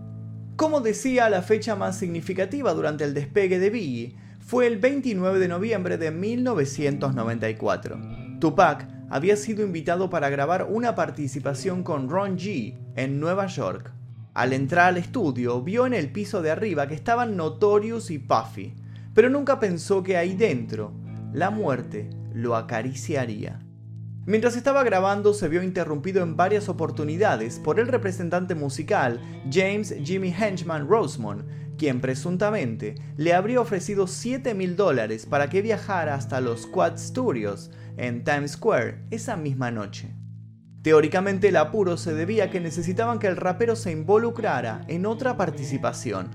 Como 0.60 0.82
decía, 0.82 1.30
la 1.30 1.42
fecha 1.42 1.78
más 1.78 1.98
significativa 1.98 2.74
durante 2.74 3.06
el 3.06 3.14
despegue 3.14 3.60
de 3.60 3.70
Biggie 3.70 4.18
fue 4.42 4.68
el 4.68 4.76
29 4.76 5.40
de 5.40 5.48
noviembre 5.48 5.98
de 5.98 6.12
1994. 6.12 7.98
Tupac 8.42 8.86
había 9.10 9.38
sido 9.38 9.66
invitado 9.66 10.10
para 10.10 10.30
grabar 10.30 10.68
una 10.70 10.96
participación 10.96 11.82
con 11.82 12.10
Ron 12.10 12.38
G 12.38 12.78
en 12.98 13.22
Nueva 13.22 13.48
York. 13.48 13.94
Al 14.34 14.52
entrar 14.52 14.88
al 14.88 14.98
estudio, 14.98 15.62
vio 15.62 15.86
en 15.86 15.94
el 15.94 16.12
piso 16.12 16.42
de 16.42 16.52
arriba 16.52 16.90
que 16.90 16.96
estaban 16.96 17.38
Notorious 17.38 18.12
y 18.12 18.20
Puffy, 18.20 18.74
pero 19.14 19.30
nunca 19.30 19.62
pensó 19.62 20.04
que 20.04 20.18
ahí 20.18 20.36
dentro 20.36 20.92
la 21.32 21.52
muerte 21.52 22.10
lo 22.34 22.58
acariciaría. 22.58 23.62
Mientras 24.30 24.56
estaba 24.56 24.84
grabando 24.84 25.34
se 25.34 25.48
vio 25.48 25.64
interrumpido 25.64 26.22
en 26.22 26.38
varias 26.38 26.70
oportunidades 26.70 27.58
por 27.58 27.80
el 27.80 27.88
representante 27.88 28.54
musical 28.54 29.20
James 29.52 29.96
Jimmy 30.04 30.32
Henchman 30.32 30.88
Rosemont, 30.88 31.46
quien 31.80 32.00
presuntamente 32.00 32.94
le 33.18 33.34
habría 33.34 33.60
ofrecido 33.60 34.06
7 34.06 34.54
mil 34.54 34.76
dólares 34.76 35.26
para 35.26 35.50
que 35.50 35.64
viajara 35.64 36.14
hasta 36.14 36.42
los 36.42 36.68
Quad 36.68 37.00
Studios 37.00 37.72
en 37.98 38.24
Times 38.24 38.52
Square 38.52 39.00
esa 39.10 39.36
misma 39.36 39.72
noche. 39.72 40.14
Teóricamente 40.84 41.48
el 41.48 41.56
apuro 41.56 41.98
se 41.98 42.14
debía 42.14 42.44
a 42.44 42.50
que 42.52 42.60
necesitaban 42.60 43.18
que 43.18 43.26
el 43.26 43.36
rapero 43.36 43.76
se 43.76 43.92
involucrara 43.92 44.82
en 44.88 45.08
otra 45.08 45.38
participación. 45.38 46.30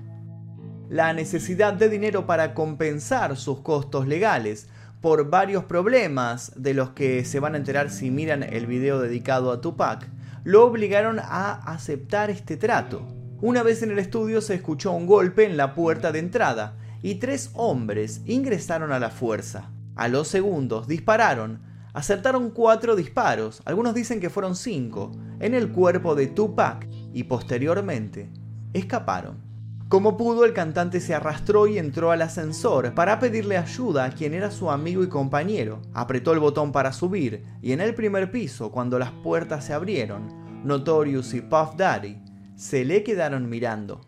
La 0.89 1.13
necesidad 1.13 1.71
de 1.71 1.87
dinero 1.87 2.25
para 2.25 2.55
compensar 2.55 3.37
sus 3.37 3.61
costos 3.61 4.05
legales 4.05 4.67
por 5.05 5.29
varios 5.29 5.65
problemas 5.65 6.51
de 6.55 6.73
los 6.73 6.89
que 6.89 7.25
se 7.25 7.39
van 7.39 7.53
a 7.53 7.59
enterar 7.59 7.91
si 7.91 8.09
miran 8.09 8.41
el 8.41 8.65
video 8.65 8.99
dedicado 8.99 9.51
a 9.51 9.61
Tupac, 9.61 10.09
lo 10.43 10.65
obligaron 10.65 11.19
a 11.19 11.51
aceptar 11.71 12.31
este 12.31 12.57
trato. 12.57 13.05
Una 13.39 13.61
vez 13.61 13.83
en 13.83 13.91
el 13.91 13.99
estudio 13.99 14.41
se 14.41 14.55
escuchó 14.55 14.93
un 14.93 15.05
golpe 15.05 15.45
en 15.45 15.57
la 15.57 15.75
puerta 15.75 16.11
de 16.11 16.17
entrada 16.17 16.79
y 17.03 17.19
tres 17.19 17.51
hombres 17.53 18.23
ingresaron 18.25 18.91
a 18.91 18.97
la 18.97 19.11
fuerza. 19.11 19.69
A 19.95 20.07
los 20.07 20.27
segundos 20.27 20.87
dispararon, 20.87 21.61
acertaron 21.93 22.49
cuatro 22.49 22.95
disparos, 22.95 23.61
algunos 23.65 23.93
dicen 23.93 24.19
que 24.19 24.31
fueron 24.31 24.55
cinco, 24.55 25.11
en 25.39 25.53
el 25.53 25.71
cuerpo 25.71 26.15
de 26.15 26.25
Tupac 26.25 26.87
y 27.13 27.25
posteriormente 27.25 28.31
escaparon. 28.73 29.44
Como 29.87 30.17
pudo, 30.17 30.45
el 30.45 30.53
cantante 30.53 30.99
se 30.99 31.13
arrastró 31.13 31.67
y 31.67 31.77
entró 31.77 32.09
al 32.09 32.23
ascensor 32.23 32.95
para 32.95 33.19
pedirle 33.19 33.55
ayuda 33.55 34.05
a 34.05 34.09
quien 34.09 34.33
era 34.33 34.49
su 34.49 34.71
amigo 34.71 35.03
y 35.03 35.09
compañero. 35.09 35.79
Apretó 35.93 36.33
el 36.33 36.39
botón 36.39 36.71
para 36.71 36.91
subir 36.91 37.43
y 37.61 37.71
en 37.71 37.81
el 37.81 37.93
primer 37.93 38.31
piso, 38.31 38.71
cuando 38.71 38.97
las 38.97 39.11
puertas 39.11 39.63
se 39.63 39.73
abrieron, 39.73 40.33
Notorious 40.63 41.35
y 41.35 41.41
Puff 41.41 41.75
Daddy 41.77 42.17
se 42.55 42.83
le 42.83 43.03
quedaron 43.03 43.47
mirando. 43.47 44.01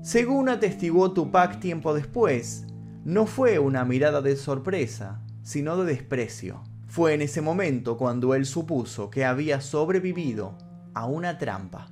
Según 0.00 0.48
atestiguó 0.48 1.12
Tupac 1.12 1.60
tiempo 1.60 1.92
después, 1.92 2.64
no 3.04 3.26
fue 3.26 3.58
una 3.58 3.84
mirada 3.84 4.22
de 4.22 4.36
sorpresa, 4.36 5.20
sino 5.42 5.76
de 5.76 5.92
desprecio. 5.92 6.62
Fue 6.88 7.12
en 7.12 7.20
ese 7.20 7.42
momento 7.42 7.98
cuando 7.98 8.34
él 8.34 8.46
supuso 8.46 9.10
que 9.10 9.26
había 9.26 9.60
sobrevivido 9.60 10.56
a 10.94 11.04
una 11.04 11.36
trampa. 11.36 11.91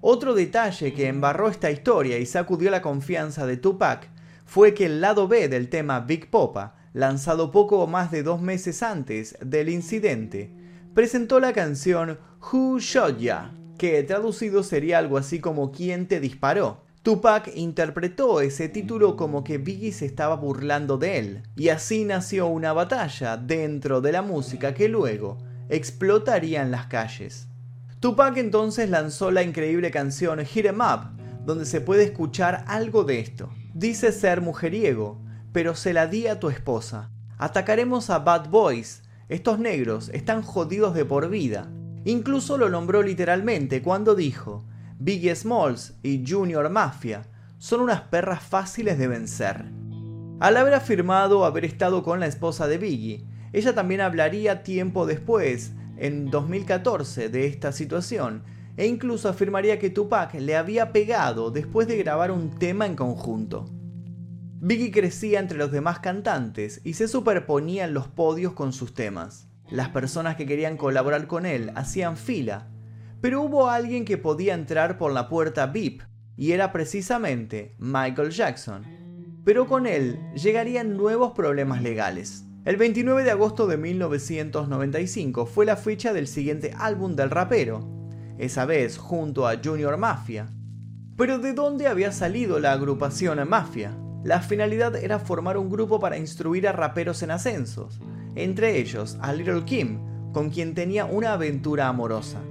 Otro 0.00 0.34
detalle 0.34 0.94
que 0.94 1.08
embarró 1.08 1.48
esta 1.48 1.70
historia 1.72 2.18
y 2.18 2.26
sacudió 2.26 2.70
la 2.70 2.82
confianza 2.82 3.46
de 3.46 3.56
Tupac 3.56 4.08
fue 4.44 4.72
que 4.72 4.86
el 4.86 5.00
lado 5.00 5.26
B 5.26 5.48
del 5.48 5.68
tema 5.68 6.00
Big 6.00 6.30
Popa, 6.30 6.76
lanzado 6.92 7.50
poco 7.50 7.84
más 7.88 8.12
de 8.12 8.22
dos 8.22 8.40
meses 8.40 8.82
antes 8.84 9.36
del 9.40 9.68
incidente, 9.68 10.52
presentó 10.94 11.40
la 11.40 11.52
canción 11.52 12.18
Who 12.40 12.78
Shot 12.78 13.18
Ya, 13.18 13.52
que 13.76 14.02
traducido 14.04 14.62
sería 14.62 14.98
algo 14.98 15.18
así 15.18 15.40
como 15.40 15.72
¿Quién 15.72 16.06
te 16.06 16.20
disparó? 16.20 16.84
Tupac 17.02 17.50
interpretó 17.56 18.40
ese 18.40 18.68
título 18.68 19.16
como 19.16 19.42
que 19.42 19.58
Biggie 19.58 19.92
se 19.92 20.06
estaba 20.06 20.36
burlando 20.36 20.96
de 20.96 21.18
él, 21.18 21.42
y 21.56 21.70
así 21.70 22.04
nació 22.04 22.46
una 22.46 22.72
batalla 22.72 23.36
dentro 23.36 24.00
de 24.00 24.12
la 24.12 24.22
música 24.22 24.74
que 24.74 24.88
luego 24.88 25.38
explotaría 25.68 26.62
en 26.62 26.70
las 26.70 26.86
calles. 26.86 27.47
Tupac 28.00 28.36
entonces 28.36 28.88
lanzó 28.90 29.32
la 29.32 29.42
increíble 29.42 29.90
canción 29.90 30.44
Hit 30.44 30.66
'em 30.66 30.80
Up, 30.80 31.10
donde 31.44 31.64
se 31.64 31.80
puede 31.80 32.04
escuchar 32.04 32.64
algo 32.68 33.02
de 33.02 33.18
esto. 33.18 33.50
Dice 33.74 34.12
ser 34.12 34.40
mujeriego, 34.40 35.20
pero 35.52 35.74
se 35.74 35.92
la 35.92 36.06
di 36.06 36.28
a 36.28 36.38
tu 36.38 36.48
esposa. 36.48 37.10
Atacaremos 37.38 38.08
a 38.10 38.20
Bad 38.20 38.50
Boys. 38.50 39.02
Estos 39.28 39.58
negros 39.58 40.10
están 40.10 40.42
jodidos 40.42 40.94
de 40.94 41.04
por 41.04 41.28
vida. 41.28 41.68
Incluso 42.04 42.56
lo 42.56 42.68
nombró 42.68 43.02
literalmente 43.02 43.82
cuando 43.82 44.14
dijo, 44.14 44.64
Biggie 45.00 45.34
Smalls 45.34 45.94
y 46.02 46.24
Junior 46.26 46.70
Mafia 46.70 47.26
son 47.58 47.80
unas 47.80 48.02
perras 48.02 48.42
fáciles 48.44 48.96
de 48.96 49.08
vencer. 49.08 49.64
Al 50.38 50.56
haber 50.56 50.74
afirmado 50.74 51.44
haber 51.44 51.64
estado 51.64 52.04
con 52.04 52.20
la 52.20 52.26
esposa 52.26 52.68
de 52.68 52.78
Biggie, 52.78 53.24
ella 53.52 53.74
también 53.74 54.00
hablaría 54.00 54.62
tiempo 54.62 55.04
después, 55.04 55.72
en 55.98 56.30
2014, 56.30 57.28
de 57.28 57.46
esta 57.46 57.72
situación, 57.72 58.44
e 58.76 58.86
incluso 58.86 59.28
afirmaría 59.28 59.78
que 59.78 59.90
Tupac 59.90 60.34
le 60.34 60.56
había 60.56 60.92
pegado 60.92 61.50
después 61.50 61.88
de 61.88 61.96
grabar 61.96 62.30
un 62.30 62.50
tema 62.58 62.86
en 62.86 62.96
conjunto. 62.96 63.70
Biggie 64.60 64.90
crecía 64.90 65.40
entre 65.40 65.58
los 65.58 65.70
demás 65.70 66.00
cantantes 66.00 66.80
y 66.84 66.94
se 66.94 67.08
superponía 67.08 67.84
en 67.84 67.94
los 67.94 68.08
podios 68.08 68.52
con 68.52 68.72
sus 68.72 68.94
temas. 68.94 69.48
Las 69.70 69.90
personas 69.90 70.36
que 70.36 70.46
querían 70.46 70.76
colaborar 70.76 71.26
con 71.26 71.46
él 71.46 71.72
hacían 71.74 72.16
fila 72.16 72.68
pero 73.20 73.42
hubo 73.42 73.68
alguien 73.68 74.04
que 74.04 74.18
podía 74.18 74.54
entrar 74.54 74.96
por 74.96 75.12
la 75.12 75.28
puerta 75.28 75.66
VIP, 75.66 76.02
y 76.36 76.52
era 76.52 76.72
precisamente 76.72 77.74
Michael 77.78 78.30
Jackson. 78.30 78.84
Pero 79.44 79.66
con 79.66 79.86
él 79.86 80.20
llegarían 80.34 80.96
nuevos 80.96 81.32
problemas 81.32 81.82
legales. 81.82 82.44
El 82.68 82.76
29 82.76 83.24
de 83.24 83.30
agosto 83.30 83.66
de 83.66 83.78
1995 83.78 85.46
fue 85.46 85.64
la 85.64 85.76
fecha 85.76 86.12
del 86.12 86.26
siguiente 86.26 86.74
álbum 86.76 87.16
del 87.16 87.30
rapero, 87.30 87.88
esa 88.36 88.66
vez 88.66 88.98
junto 88.98 89.48
a 89.48 89.54
Junior 89.64 89.96
Mafia. 89.96 90.52
Pero 91.16 91.38
¿de 91.38 91.54
dónde 91.54 91.86
había 91.86 92.12
salido 92.12 92.58
la 92.58 92.72
agrupación 92.72 93.48
Mafia? 93.48 93.96
La 94.22 94.42
finalidad 94.42 94.96
era 94.96 95.18
formar 95.18 95.56
un 95.56 95.70
grupo 95.70 95.98
para 95.98 96.18
instruir 96.18 96.68
a 96.68 96.72
raperos 96.72 97.22
en 97.22 97.30
ascensos, 97.30 98.02
entre 98.34 98.76
ellos 98.76 99.16
a 99.22 99.32
Little 99.32 99.64
Kim, 99.64 100.32
con 100.34 100.50
quien 100.50 100.74
tenía 100.74 101.06
una 101.06 101.32
aventura 101.32 101.88
amorosa. 101.88 102.42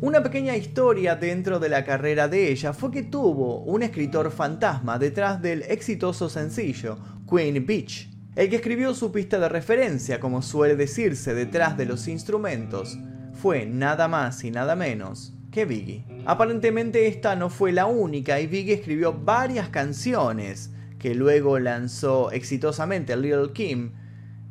Una 0.00 0.22
pequeña 0.22 0.56
historia 0.56 1.16
dentro 1.16 1.58
de 1.60 1.68
la 1.68 1.84
carrera 1.84 2.28
de 2.28 2.50
ella 2.50 2.72
fue 2.72 2.90
que 2.90 3.02
tuvo 3.02 3.60
un 3.64 3.82
escritor 3.82 4.30
fantasma 4.30 4.98
detrás 4.98 5.42
del 5.42 5.64
exitoso 5.64 6.30
sencillo 6.30 6.96
Queen 7.28 7.66
Beach, 7.66 8.09
el 8.40 8.48
que 8.48 8.56
escribió 8.56 8.94
su 8.94 9.12
pista 9.12 9.38
de 9.38 9.50
referencia, 9.50 10.18
como 10.18 10.40
suele 10.40 10.74
decirse 10.74 11.34
detrás 11.34 11.76
de 11.76 11.84
los 11.84 12.08
instrumentos, 12.08 12.98
fue 13.34 13.66
nada 13.66 14.08
más 14.08 14.42
y 14.44 14.50
nada 14.50 14.74
menos 14.76 15.34
que 15.50 15.66
Biggie. 15.66 16.06
Aparentemente 16.24 17.06
esta 17.06 17.36
no 17.36 17.50
fue 17.50 17.70
la 17.70 17.84
única 17.84 18.40
y 18.40 18.46
Biggie 18.46 18.72
escribió 18.72 19.12
varias 19.12 19.68
canciones 19.68 20.70
que 20.98 21.14
luego 21.14 21.58
lanzó 21.58 22.30
exitosamente 22.30 23.14
Little 23.14 23.52
Kim 23.52 23.92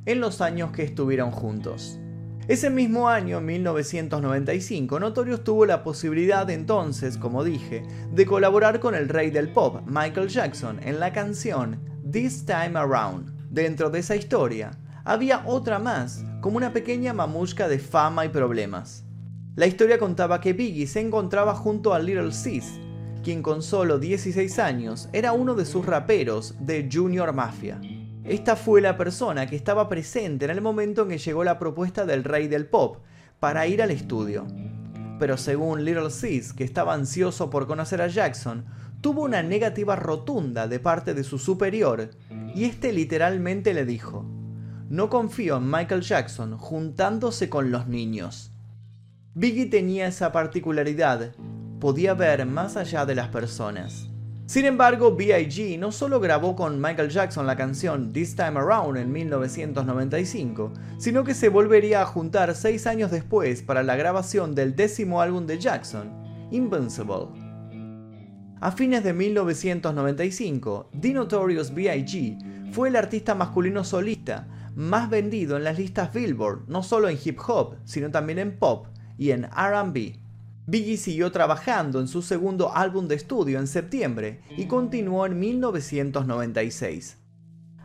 en 0.05 0.19
los 0.19 0.39
años 0.41 0.71
que 0.71 0.83
estuvieron 0.83 1.31
juntos. 1.31 1.99
Ese 2.47 2.69
mismo 2.69 3.09
año, 3.09 3.41
1995, 3.41 4.99
Notorious 4.99 5.43
tuvo 5.43 5.65
la 5.65 5.83
posibilidad 5.83 6.47
entonces, 6.51 7.17
como 7.17 7.43
dije, 7.43 7.81
de 8.11 8.25
colaborar 8.27 8.79
con 8.79 8.93
el 8.93 9.09
rey 9.09 9.31
del 9.31 9.51
pop, 9.51 9.81
Michael 9.87 10.27
Jackson, 10.27 10.79
en 10.83 10.99
la 10.99 11.11
canción 11.11 11.79
This 12.11 12.45
Time 12.45 12.77
Around. 12.77 13.38
Dentro 13.49 13.89
de 13.89 13.99
esa 13.99 14.15
historia, 14.15 14.71
había 15.03 15.41
otra 15.47 15.79
más, 15.79 16.23
como 16.39 16.57
una 16.57 16.71
pequeña 16.71 17.13
mamushka 17.13 17.67
de 17.67 17.79
fama 17.79 18.23
y 18.25 18.29
problemas. 18.29 19.05
La 19.55 19.65
historia 19.65 19.97
contaba 19.97 20.39
que 20.39 20.53
Biggie 20.53 20.85
se 20.85 20.99
encontraba 20.99 21.55
junto 21.55 21.95
a 21.95 21.99
Little 21.99 22.31
Sis, 22.31 22.79
quien 23.23 23.41
con 23.41 23.63
solo 23.63 23.97
16 23.97 24.59
años 24.59 25.09
era 25.13 25.31
uno 25.33 25.55
de 25.55 25.65
sus 25.65 25.83
raperos 25.83 26.55
de 26.59 26.87
Junior 26.91 27.33
Mafia. 27.33 27.81
Esta 28.23 28.55
fue 28.55 28.81
la 28.81 28.97
persona 28.97 29.47
que 29.47 29.55
estaba 29.55 29.89
presente 29.89 30.45
en 30.45 30.51
el 30.51 30.61
momento 30.61 31.01
en 31.01 31.09
que 31.09 31.17
llegó 31.17 31.43
la 31.43 31.57
propuesta 31.57 32.05
del 32.05 32.23
rey 32.23 32.47
del 32.47 32.67
pop 32.67 32.97
para 33.39 33.65
ir 33.65 33.81
al 33.81 33.89
estudio. 33.89 34.45
Pero 35.17 35.37
según 35.37 35.83
Little 35.83 36.11
Sis, 36.11 36.53
que 36.53 36.63
estaba 36.63 36.93
ansioso 36.93 37.49
por 37.49 37.65
conocer 37.65 37.99
a 38.03 38.07
Jackson, 38.07 38.65
tuvo 39.01 39.23
una 39.23 39.41
negativa 39.41 39.95
rotunda 39.95 40.67
de 40.67 40.79
parte 40.79 41.13
de 41.13 41.23
su 41.23 41.39
superior, 41.39 42.11
y 42.55 42.65
este 42.65 42.91
literalmente 42.91 43.73
le 43.73 43.85
dijo, 43.85 44.25
no 44.89 45.09
confío 45.09 45.57
en 45.57 45.69
Michael 45.69 46.01
Jackson 46.01 46.57
juntándose 46.57 47.49
con 47.49 47.71
los 47.71 47.87
niños. 47.87 48.51
Biggie 49.35 49.67
tenía 49.67 50.07
esa 50.07 50.31
particularidad, 50.31 51.35
podía 51.79 52.13
ver 52.13 52.45
más 52.45 52.75
allá 52.75 53.05
de 53.05 53.15
las 53.15 53.27
personas. 53.27 54.09
Sin 54.49 54.65
embargo, 54.65 55.15
B.I.G. 55.15 55.77
no 55.77 55.91
solo 55.91 56.19
grabó 56.19 56.55
con 56.55 56.81
Michael 56.81 57.09
Jackson 57.09 57.45
la 57.45 57.55
canción 57.55 58.11
This 58.11 58.35
Time 58.35 58.59
Around 58.59 58.97
en 58.97 59.11
1995, 59.11 60.73
sino 60.97 61.23
que 61.23 61.35
se 61.35 61.49
volvería 61.49 62.01
a 62.01 62.07
juntar 62.07 62.55
seis 62.55 62.87
años 62.87 63.11
después 63.11 63.61
para 63.61 63.83
la 63.83 63.95
grabación 63.95 64.55
del 64.55 64.75
décimo 64.75 65.21
álbum 65.21 65.45
de 65.45 65.59
Jackson, 65.59 66.11
Invincible. 66.49 67.48
A 68.61 68.73
fines 68.73 69.05
de 69.05 69.13
1995, 69.13 70.89
The 70.99 71.13
Notorious 71.13 71.73
B.I.G. 71.73 72.73
fue 72.73 72.89
el 72.89 72.97
artista 72.97 73.33
masculino 73.33 73.85
solista 73.85 74.47
más 74.75 75.09
vendido 75.09 75.55
en 75.55 75.63
las 75.63 75.77
listas 75.77 76.13
Billboard, 76.13 76.67
no 76.67 76.83
solo 76.83 77.07
en 77.07 77.17
hip 77.23 77.39
hop, 77.47 77.77
sino 77.85 78.11
también 78.11 78.37
en 78.37 78.57
pop 78.59 78.87
y 79.17 79.31
en 79.31 79.45
RB. 79.45 80.17
Biggie 80.67 80.97
siguió 80.97 81.31
trabajando 81.31 82.01
en 82.01 82.09
su 82.09 82.21
segundo 82.21 82.75
álbum 82.75 83.07
de 83.07 83.15
estudio 83.15 83.59
en 83.59 83.67
septiembre 83.67 84.41
y 84.57 84.65
continuó 84.65 85.25
en 85.25 85.39
1996. 85.39 87.17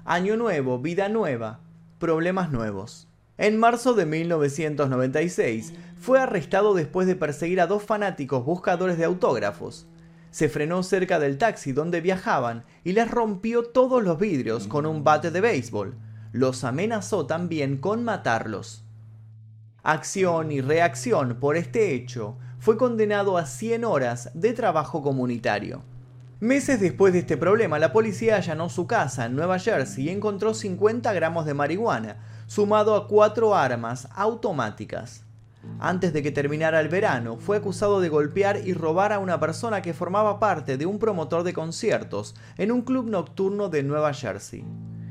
Año 0.05 0.37
nuevo, 0.37 0.81
vida 0.81 1.09
nueva, 1.09 1.61
problemas 2.01 2.51
nuevos. 2.51 3.07
En 3.39 3.59
marzo 3.59 3.95
de 3.95 4.07
1996 4.07 5.73
fue 6.01 6.19
arrestado 6.19 6.75
después 6.75 7.07
de 7.07 7.15
perseguir 7.15 7.61
a 7.61 7.69
dos 7.69 7.85
fanáticos 7.85 8.45
buscadores 8.45 8.99
de 8.99 9.05
autógrafos. 9.05 9.87
Se 10.35 10.49
frenó 10.49 10.83
cerca 10.83 11.21
del 11.21 11.39
taxi 11.39 11.71
donde 11.71 12.01
viajaban 12.01 12.65
y 12.83 12.91
les 12.91 13.09
rompió 13.09 13.63
todos 13.63 14.03
los 14.03 14.19
vidrios 14.19 14.67
con 14.67 14.85
un 14.85 15.05
bate 15.05 15.31
de 15.31 15.41
béisbol. 15.41 15.97
Los 16.33 16.65
amenazó 16.65 17.25
también 17.25 17.77
con 17.77 18.03
matarlos. 18.03 18.85
Acción 19.85 20.51
y 20.51 20.61
reacción 20.61 21.39
por 21.39 21.57
este 21.57 21.95
hecho 21.95 22.37
fue 22.59 22.77
condenado 22.77 23.39
a 23.39 23.47
100 23.47 23.85
horas 23.85 24.33
de 24.35 24.55
trabajo 24.55 25.03
comunitario. 25.03 25.85
Meses 26.41 26.81
después 26.81 27.13
de 27.13 27.21
este 27.21 27.37
problema, 27.37 27.79
la 27.79 27.93
policía 27.93 28.35
allanó 28.35 28.69
su 28.71 28.89
casa 28.89 29.27
en 29.27 29.37
Nueva 29.37 29.61
Jersey 29.61 30.07
y 30.07 30.11
encontró 30.11 30.53
50 30.53 31.13
gramos 31.13 31.47
de 31.47 31.55
marihuana, 31.55 32.17
sumado 32.49 32.97
a 32.97 33.07
cuatro 33.07 33.55
armas 33.55 34.09
automáticas. 34.17 35.24
Antes 35.79 36.13
de 36.13 36.23
que 36.23 36.31
terminara 36.31 36.81
el 36.81 36.89
verano, 36.89 37.37
fue 37.37 37.57
acusado 37.57 38.01
de 38.01 38.09
golpear 38.09 38.61
y 38.65 38.73
robar 38.73 39.13
a 39.13 39.19
una 39.19 39.39
persona 39.41 39.83
que 39.83 39.93
formaba 39.93 40.39
parte 40.39 40.77
de 40.77 40.87
un 40.87 40.99
promotor 40.99 41.43
de 41.43 41.53
conciertos 41.53 42.35
en 42.57 42.73
un 42.73 42.83
club 42.83 43.09
nocturno 43.09 43.69
de 43.69 43.83
Nueva 43.83 44.15
Jersey. 44.15 44.65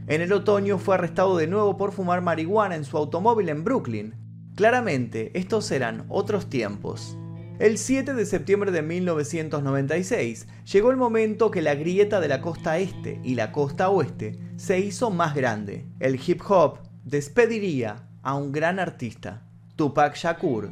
En 0.08 0.22
el 0.22 0.34
otoño 0.34 0.78
fue 0.78 0.96
arrestado 0.96 1.38
de 1.38 1.48
nuevo 1.48 1.78
por 1.78 1.92
fumar 1.92 2.22
marihuana 2.22 2.76
en 2.76 2.86
su 2.86 2.98
automóvil 2.98 3.50
en 3.50 3.64
Brooklyn. 3.64 4.16
Claramente, 4.56 5.32
estos 5.38 5.72
eran 5.72 6.06
otros 6.10 6.50
tiempos. 6.50 7.18
El 7.60 7.78
7 7.78 8.14
de 8.14 8.26
septiembre 8.26 8.72
de 8.72 8.82
1996 8.82 10.48
llegó 10.72 10.92
el 10.92 10.98
momento 10.98 11.52
que 11.52 11.62
la 11.62 11.76
grieta 11.76 12.20
de 12.20 12.28
la 12.28 12.42
costa 12.42 12.80
este 12.80 13.22
y 13.24 13.36
la 13.36 13.52
costa 13.52 13.90
oeste 13.90 14.40
se 14.58 14.80
hizo 14.80 15.12
más 15.12 15.36
grande. 15.36 15.86
El 16.00 16.20
hip 16.26 16.42
hop 16.50 16.80
despediría 17.04 18.10
a 18.24 18.34
un 18.36 18.52
gran 18.52 18.80
artista. 18.80 19.44
Tupac 19.76 20.16
Shakur 20.16 20.70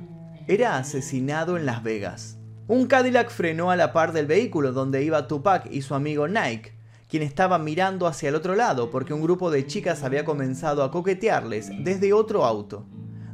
era 0.48 0.78
asesinado 0.78 1.58
en 1.58 1.66
Las 1.66 1.82
Vegas. 1.82 2.38
Un 2.68 2.86
Cadillac 2.86 3.32
frenó 3.32 3.72
a 3.72 3.76
la 3.76 3.94
par 3.94 4.14
del 4.14 4.28
vehículo 4.28 4.74
donde 4.74 5.04
iba 5.04 5.28
Tupac 5.28 5.68
y 5.72 5.82
su 5.82 5.96
amigo 5.96 6.28
Nike, 6.28 6.78
quien 7.08 7.24
estaba 7.24 7.58
mirando 7.58 8.06
hacia 8.06 8.30
el 8.30 8.36
otro 8.36 8.54
lado 8.54 8.92
porque 8.92 9.16
un 9.16 9.24
grupo 9.24 9.50
de 9.50 9.66
chicas 9.66 10.04
había 10.04 10.24
comenzado 10.24 10.84
a 10.84 10.92
coquetearles 10.92 11.72
desde 11.84 12.14
otro 12.14 12.46
auto. 12.46 12.86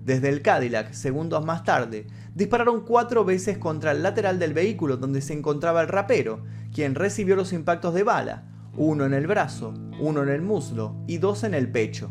Desde 0.05 0.29
el 0.29 0.41
Cadillac, 0.41 0.93
segundos 0.93 1.43
más 1.43 1.65
tarde, 1.65 2.07
dispararon 2.33 2.85
cuatro 2.85 3.25
veces 3.25 3.57
contra 3.57 3.91
el 3.91 4.03
lateral 4.03 4.39
del 4.39 4.53
vehículo 4.53 4.95
donde 4.95 5.19
se 5.19 5.33
encontraba 5.33 5.81
el 5.81 5.89
rapero, 5.89 6.45
quien 6.73 6.95
recibió 6.95 7.35
los 7.35 7.51
impactos 7.51 7.93
de 7.93 8.03
bala, 8.03 8.45
uno 8.77 9.05
en 9.05 9.13
el 9.13 9.27
brazo, 9.27 9.73
uno 9.99 10.23
en 10.23 10.29
el 10.29 10.41
muslo 10.41 10.95
y 11.07 11.17
dos 11.17 11.43
en 11.43 11.53
el 11.53 11.69
pecho. 11.69 12.09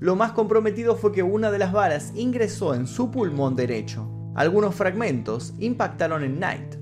Lo 0.00 0.14
más 0.14 0.30
comprometido 0.30 0.94
fue 0.94 1.10
que 1.10 1.24
una 1.24 1.50
de 1.50 1.58
las 1.58 1.72
balas 1.72 2.12
ingresó 2.14 2.74
en 2.74 2.86
su 2.86 3.10
pulmón 3.10 3.56
derecho. 3.56 4.08
Algunos 4.36 4.76
fragmentos 4.76 5.54
impactaron 5.58 6.22
en 6.22 6.36
Knight. 6.36 6.76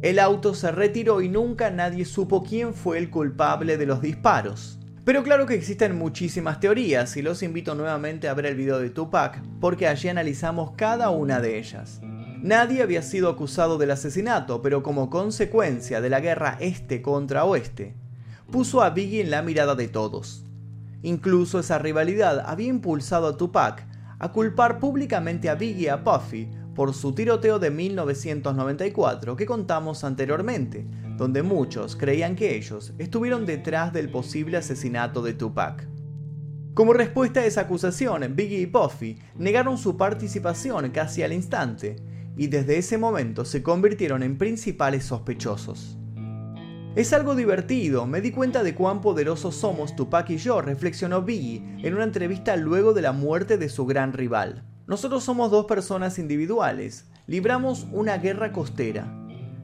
El 0.00 0.18
auto 0.18 0.54
se 0.54 0.72
retiró 0.72 1.20
y 1.20 1.28
nunca 1.28 1.70
nadie 1.70 2.06
supo 2.06 2.42
quién 2.42 2.72
fue 2.72 2.96
el 2.96 3.10
culpable 3.10 3.76
de 3.76 3.84
los 3.84 4.00
disparos. 4.00 4.78
Pero 5.04 5.22
claro 5.22 5.44
que 5.44 5.54
existen 5.54 5.98
muchísimas 5.98 6.60
teorías 6.60 7.14
y 7.18 7.22
los 7.22 7.42
invito 7.42 7.74
nuevamente 7.74 8.28
a 8.28 8.34
ver 8.34 8.46
el 8.46 8.54
video 8.54 8.78
de 8.78 8.88
Tupac 8.88 9.42
porque 9.60 9.86
allí 9.86 10.08
analizamos 10.08 10.72
cada 10.76 11.10
una 11.10 11.40
de 11.40 11.58
ellas. 11.58 12.00
Nadie 12.42 12.82
había 12.82 13.02
sido 13.02 13.28
acusado 13.28 13.76
del 13.76 13.90
asesinato, 13.90 14.62
pero 14.62 14.82
como 14.82 15.10
consecuencia 15.10 16.00
de 16.00 16.08
la 16.08 16.20
guerra 16.20 16.56
este 16.58 17.02
contra 17.02 17.44
oeste, 17.44 17.94
puso 18.50 18.80
a 18.80 18.88
Biggie 18.88 19.20
en 19.20 19.30
la 19.30 19.42
mirada 19.42 19.74
de 19.74 19.88
todos. 19.88 20.46
Incluso 21.02 21.58
esa 21.58 21.78
rivalidad 21.78 22.44
había 22.46 22.68
impulsado 22.68 23.26
a 23.26 23.36
Tupac 23.36 23.86
a 24.18 24.32
culpar 24.32 24.78
públicamente 24.78 25.48
a 25.48 25.54
Biggie 25.54 25.84
y 25.84 25.88
a 25.88 26.04
Puffy 26.04 26.50
por 26.74 26.94
su 26.94 27.14
tiroteo 27.14 27.58
de 27.58 27.70
1994 27.70 29.36
que 29.36 29.46
contamos 29.46 30.04
anteriormente, 30.04 30.86
donde 31.16 31.42
muchos 31.42 31.96
creían 31.96 32.36
que 32.36 32.56
ellos 32.56 32.92
estuvieron 32.98 33.46
detrás 33.46 33.92
del 33.92 34.10
posible 34.10 34.56
asesinato 34.56 35.22
de 35.22 35.34
Tupac. 35.34 35.88
Como 36.74 36.92
respuesta 36.92 37.40
a 37.40 37.46
esa 37.46 37.62
acusación, 37.62 38.34
Biggie 38.36 38.60
y 38.60 38.66
Puffy 38.66 39.18
negaron 39.36 39.76
su 39.76 39.96
participación 39.96 40.90
casi 40.90 41.22
al 41.22 41.32
instante, 41.32 41.96
y 42.36 42.46
desde 42.46 42.78
ese 42.78 42.96
momento 42.96 43.44
se 43.44 43.62
convirtieron 43.62 44.22
en 44.22 44.38
principales 44.38 45.04
sospechosos. 45.04 45.99
Es 46.96 47.12
algo 47.12 47.36
divertido, 47.36 48.04
me 48.04 48.20
di 48.20 48.32
cuenta 48.32 48.64
de 48.64 48.74
cuán 48.74 49.00
poderosos 49.00 49.54
somos 49.54 49.94
Tupac 49.94 50.28
y 50.30 50.38
yo, 50.38 50.60
reflexionó 50.60 51.22
Biggie 51.22 51.62
en 51.86 51.94
una 51.94 52.02
entrevista 52.02 52.56
luego 52.56 52.94
de 52.94 53.00
la 53.00 53.12
muerte 53.12 53.58
de 53.58 53.68
su 53.68 53.86
gran 53.86 54.12
rival. 54.12 54.64
Nosotros 54.88 55.22
somos 55.22 55.52
dos 55.52 55.66
personas 55.66 56.18
individuales, 56.18 57.06
libramos 57.28 57.86
una 57.92 58.18
guerra 58.18 58.50
costera. 58.50 59.06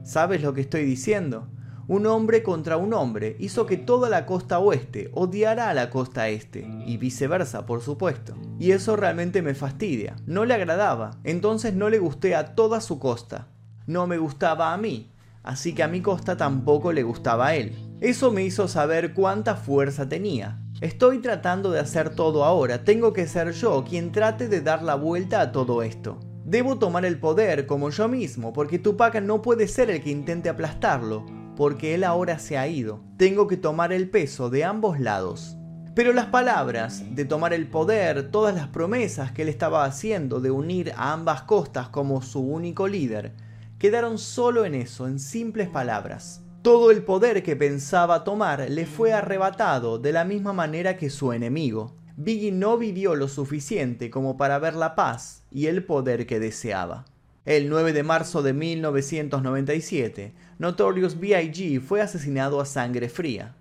¿Sabes 0.05 0.41
lo 0.41 0.53
que 0.53 0.61
estoy 0.61 0.85
diciendo? 0.85 1.49
Un 1.89 2.05
hombre 2.05 2.43
contra 2.43 2.77
un 2.77 2.93
hombre 2.93 3.35
hizo 3.39 3.65
que 3.65 3.75
toda 3.75 4.09
la 4.09 4.25
costa 4.25 4.59
oeste 4.59 5.11
odiara 5.13 5.69
a 5.69 5.73
la 5.73 5.89
costa 5.89 6.29
este, 6.29 6.65
y 6.85 6.95
viceversa, 6.95 7.65
por 7.65 7.81
supuesto. 7.81 8.35
Y 8.57 8.71
eso 8.71 8.95
realmente 8.95 9.41
me 9.41 9.53
fastidia. 9.53 10.15
No 10.25 10.45
le 10.45 10.53
agradaba, 10.53 11.19
entonces 11.25 11.73
no 11.73 11.89
le 11.89 11.99
gusté 11.99 12.35
a 12.35 12.55
toda 12.55 12.79
su 12.79 12.99
costa. 12.99 13.49
No 13.85 14.07
me 14.07 14.17
gustaba 14.17 14.73
a 14.73 14.77
mí, 14.77 15.11
así 15.47 15.73
que 15.73 15.83
a 15.83 15.87
mi 15.87 16.01
costa 16.01 16.37
tampoco 16.37 16.93
le 16.93 17.03
gustaba 17.03 17.47
a 17.47 17.55
él. 17.55 17.75
Eso 18.01 18.31
me 18.31 18.43
hizo 18.43 18.67
saber 18.67 19.13
cuánta 19.13 19.55
fuerza 19.55 20.07
tenía, 20.07 20.59
Estoy 20.79 21.23
tratando 21.23 21.71
de 21.71 21.79
hacer 21.79 22.11
todo 22.11 22.45
ahora, 22.45 22.83
tengo 22.83 23.11
que 23.11 23.25
ser 23.25 23.51
yo 23.51 23.83
quien 23.83 24.11
trate 24.11 24.47
de 24.47 24.61
dar 24.61 24.83
la 24.83 24.93
vuelta 24.93 25.41
a 25.41 25.51
todo 25.51 25.81
esto. 25.81 26.19
Debo 26.45 26.77
tomar 26.77 27.03
el 27.03 27.19
poder 27.19 27.65
como 27.65 27.89
yo 27.89 28.07
mismo, 28.07 28.53
porque 28.53 28.77
Tupac 28.77 29.19
no 29.21 29.41
puede 29.41 29.67
ser 29.67 29.89
el 29.89 30.03
que 30.03 30.11
intente 30.11 30.49
aplastarlo, 30.49 31.25
porque 31.55 31.95
él 31.95 32.03
ahora 32.03 32.37
se 32.37 32.59
ha 32.59 32.67
ido. 32.67 33.01
Tengo 33.17 33.47
que 33.47 33.57
tomar 33.57 33.91
el 33.91 34.11
peso 34.11 34.51
de 34.51 34.65
ambos 34.65 34.99
lados. 34.99 35.57
Pero 35.95 36.13
las 36.13 36.27
palabras 36.27 37.03
de 37.15 37.25
tomar 37.25 37.53
el 37.53 37.67
poder, 37.67 38.29
todas 38.29 38.53
las 38.53 38.67
promesas 38.67 39.31
que 39.31 39.41
él 39.41 39.49
estaba 39.49 39.83
haciendo 39.83 40.41
de 40.41 40.51
unir 40.51 40.93
a 40.95 41.11
ambas 41.11 41.41
costas 41.41 41.89
como 41.89 42.21
su 42.21 42.39
único 42.41 42.87
líder, 42.87 43.33
quedaron 43.79 44.17
solo 44.17 44.65
en 44.65 44.75
eso, 44.75 45.07
en 45.07 45.19
simples 45.19 45.69
palabras. 45.69 46.43
Todo 46.61 46.91
el 46.91 47.03
poder 47.03 47.43
que 47.43 47.55
pensaba 47.55 48.23
tomar 48.23 48.69
le 48.69 48.85
fue 48.85 49.13
arrebatado 49.13 49.99
de 49.99 50.11
la 50.11 50.25
misma 50.25 50.53
manera 50.53 50.97
que 50.97 51.09
su 51.09 51.31
enemigo. 51.31 51.95
Biggie 52.17 52.51
no 52.51 52.77
vivió 52.77 53.15
lo 53.15 53.27
suficiente 53.27 54.09
como 54.09 54.37
para 54.37 54.57
ver 54.59 54.73
la 54.73 54.95
paz 54.95 55.43
y 55.51 55.67
el 55.67 55.85
poder 55.85 56.25
que 56.25 56.39
deseaba. 56.39 57.05
El 57.45 57.69
9 57.69 57.93
de 57.93 58.03
marzo 58.03 58.41
de 58.41 58.51
1997, 58.53 60.33
Notorious 60.59 61.19
B.I.G. 61.19 61.79
fue 61.79 62.01
asesinado 62.01 62.59
a 62.59 62.65
sangre 62.65 63.07
fría. 63.07 63.55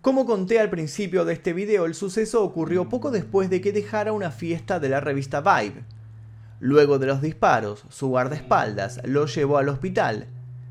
Como 0.00 0.26
conté 0.26 0.58
al 0.58 0.70
principio 0.70 1.24
de 1.24 1.34
este 1.34 1.52
video, 1.52 1.84
el 1.84 1.94
suceso 1.94 2.42
ocurrió 2.42 2.88
poco 2.88 3.10
después 3.10 3.50
de 3.50 3.60
que 3.60 3.72
dejara 3.72 4.12
una 4.12 4.30
fiesta 4.30 4.80
de 4.80 4.88
la 4.88 5.00
revista 5.00 5.40
Vibe. 5.40 5.84
Luego 6.60 6.98
de 6.98 7.06
los 7.06 7.22
disparos, 7.22 7.84
su 7.88 8.08
guardaespaldas 8.08 9.00
lo 9.04 9.26
llevó 9.26 9.58
al 9.58 9.68
hospital 9.68 10.28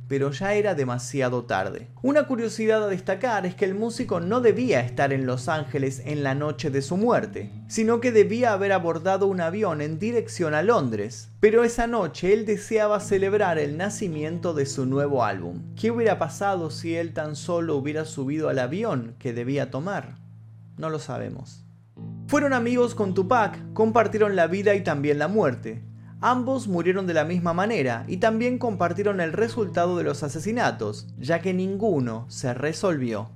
pero 0.07 0.31
ya 0.31 0.53
era 0.53 0.75
demasiado 0.75 1.43
tarde. 1.43 1.87
Una 2.01 2.27
curiosidad 2.27 2.83
a 2.83 2.87
destacar 2.87 3.45
es 3.45 3.55
que 3.55 3.65
el 3.65 3.75
músico 3.75 4.19
no 4.19 4.39
debía 4.41 4.79
estar 4.79 5.11
en 5.11 5.25
Los 5.25 5.49
Ángeles 5.49 6.01
en 6.05 6.23
la 6.23 6.33
noche 6.33 6.69
de 6.69 6.81
su 6.81 6.97
muerte, 6.97 7.51
sino 7.67 7.99
que 7.99 8.11
debía 8.11 8.53
haber 8.53 8.71
abordado 8.71 9.27
un 9.27 9.41
avión 9.41 9.81
en 9.81 9.99
dirección 9.99 10.53
a 10.53 10.63
Londres. 10.63 11.29
Pero 11.39 11.63
esa 11.63 11.87
noche 11.87 12.33
él 12.33 12.45
deseaba 12.45 12.99
celebrar 12.99 13.57
el 13.57 13.77
nacimiento 13.77 14.53
de 14.53 14.65
su 14.65 14.85
nuevo 14.85 15.23
álbum. 15.23 15.61
¿Qué 15.75 15.91
hubiera 15.91 16.17
pasado 16.17 16.71
si 16.71 16.95
él 16.95 17.13
tan 17.13 17.35
solo 17.35 17.75
hubiera 17.75 18.05
subido 18.05 18.49
al 18.49 18.59
avión 18.59 19.15
que 19.19 19.33
debía 19.33 19.71
tomar? 19.71 20.15
No 20.77 20.89
lo 20.89 20.99
sabemos. 20.99 21.66
Fueron 22.27 22.53
amigos 22.53 22.95
con 22.95 23.13
Tupac, 23.13 23.73
compartieron 23.73 24.35
la 24.35 24.47
vida 24.47 24.75
y 24.75 24.83
también 24.83 25.19
la 25.19 25.27
muerte, 25.27 25.83
Ambos 26.19 26.67
murieron 26.67 27.05
de 27.05 27.13
la 27.13 27.25
misma 27.25 27.53
manera 27.53 28.03
y 28.07 28.17
también 28.17 28.57
compartieron 28.57 29.21
el 29.21 29.33
resultado 29.33 29.95
de 29.97 30.03
los 30.03 30.23
asesinatos, 30.23 31.05
ya 31.19 31.41
que 31.41 31.53
ninguno 31.53 32.25
se 32.27 32.55
resolvió. 32.55 33.29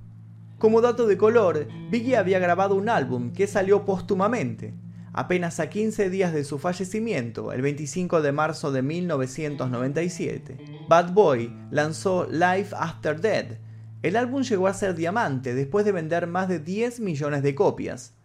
Como 0.58 0.82
dato 0.82 1.06
de 1.06 1.16
color, 1.16 1.68
Biggie 1.92 2.18
había 2.18 2.40
grabado 2.40 2.74
un 2.74 2.90
álbum 2.90 3.34
que 3.34 3.46
salió 3.46 3.86
póstumamente. 3.86 4.74
Apenas 5.14 5.60
a 5.60 5.70
15 5.70 6.10
días 6.10 6.34
de 6.34 6.44
su 6.44 6.58
fallecimiento, 6.58 7.52
el 7.52 7.62
25 7.62 8.24
de 8.24 8.32
marzo 8.32 8.72
de 8.72 8.82
1997, 8.82 10.58
Bad 10.90 11.14
Boy 11.14 11.56
lanzó 11.70 12.28
Life 12.32 12.76
After 12.76 13.22
Dead. 13.22 13.60
El 14.02 14.16
álbum 14.16 14.42
llegó 14.42 14.66
a 14.66 14.74
ser 14.74 14.96
diamante 14.96 15.54
después 15.54 15.86
de 15.86 15.92
vender 15.92 16.26
más 16.26 16.50
de 16.50 16.58
10 16.58 17.00
millones 17.00 17.44
de 17.44 17.54
copias. 17.54 18.16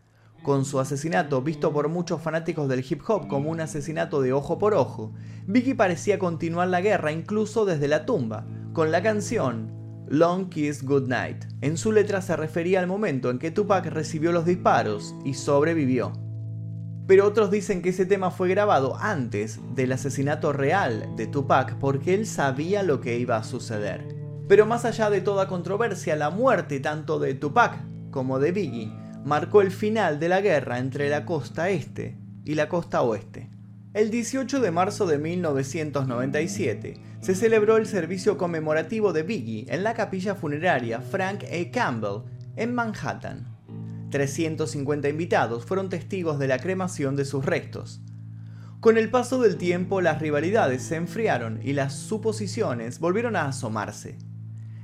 Con 0.43 0.65
su 0.65 0.79
asesinato, 0.79 1.43
visto 1.43 1.73
por 1.73 1.89
muchos 1.89 2.23
fanáticos 2.23 2.69
del 2.69 2.85
hip 2.89 3.03
hop 3.09 3.27
como 3.27 3.51
un 3.51 3.61
asesinato 3.61 4.21
de 4.21 4.33
ojo 4.33 4.59
por 4.59 4.75
ojo, 4.75 5.13
Biggie 5.47 5.75
parecía 5.75 6.19
continuar 6.19 6.69
la 6.69 6.81
guerra 6.81 7.13
incluso 7.13 7.65
desde 7.65 7.89
la 7.89 8.07
tumba, 8.07 8.47
con 8.73 8.93
la 8.93 9.03
canción 9.03 9.73
Long 10.09 10.49
Kiss 10.49 10.85
Goodnight. 10.85 11.45
En 11.63 11.77
su 11.77 11.91
letra 11.91 12.23
se 12.23 12.37
refería 12.37 12.79
al 12.79 12.87
momento 12.87 13.31
en 13.31 13.39
que 13.39 13.51
Tupac 13.51 13.87
recibió 13.87 14.31
los 14.31 14.45
disparos 14.45 15.15
y 15.25 15.35
sobrevivió. 15.35 16.13
Pero 17.07 17.27
otros 17.27 17.51
dicen 17.51 17.83
que 17.83 17.91
ese 17.91 18.07
tema 18.07 18.31
fue 18.31 18.49
grabado 18.49 18.97
antes 19.01 19.61
del 19.75 19.93
asesinato 19.93 20.53
real 20.53 21.09
de 21.17 21.27
Tupac 21.27 21.77
porque 21.79 22.15
él 22.15 22.27
sabía 22.27 22.83
lo 22.83 23.01
que 23.01 23.19
iba 23.19 23.37
a 23.37 23.45
suceder. 23.45 24.07
Pero 24.49 24.67
más 24.67 24.85
allá 24.85 25.11
de 25.11 25.21
toda 25.21 25.49
controversia, 25.49 26.15
la 26.17 26.31
muerte 26.31 26.79
tanto 26.81 27.19
de 27.19 27.35
Tupac 27.35 27.77
como 28.11 28.39
de 28.39 28.53
Biggie 28.53 29.06
marcó 29.27 29.61
el 29.61 29.73
final 29.73 30.21
de 30.21 30.29
la 30.29 30.41
guerra 30.41 30.79
entre 30.79 31.11
la 31.11 31.25
costa 31.25 31.69
este 31.69 32.17
y 32.45 32.55
la 32.55 32.69
costa 32.69 33.03
oeste. 33.03 33.51
El 33.93 34.13
18 34.13 34.61
de 34.61 34.71
marzo 34.71 35.05
de 35.05 35.19
1997 35.19 36.95
se 37.21 37.35
celebró 37.35 37.77
el 37.77 37.87
servicio 37.87 38.39
conmemorativo 38.39 39.13
de 39.13 39.25
Biggie 39.25 39.67
en 39.69 39.83
la 39.83 39.95
capilla 39.95 40.37
funeraria 40.37 41.01
Frank 41.01 41.43
A. 41.43 41.71
Campbell 41.73 42.23
en 42.55 42.73
Manhattan. 42.73 43.49
350 44.11 45.09
invitados 45.09 45.65
fueron 45.65 45.89
testigos 45.89 46.39
de 46.39 46.47
la 46.47 46.61
cremación 46.61 47.17
de 47.17 47.25
sus 47.25 47.45
restos. 47.45 48.01
Con 48.79 48.97
el 48.97 49.11
paso 49.11 49.43
del 49.43 49.57
tiempo 49.57 50.01
las 50.01 50.21
rivalidades 50.21 50.83
se 50.83 50.95
enfriaron 50.95 51.59
y 51.65 51.73
las 51.73 51.95
suposiciones 51.95 53.01
volvieron 53.01 53.35
a 53.35 53.47
asomarse. 53.47 54.19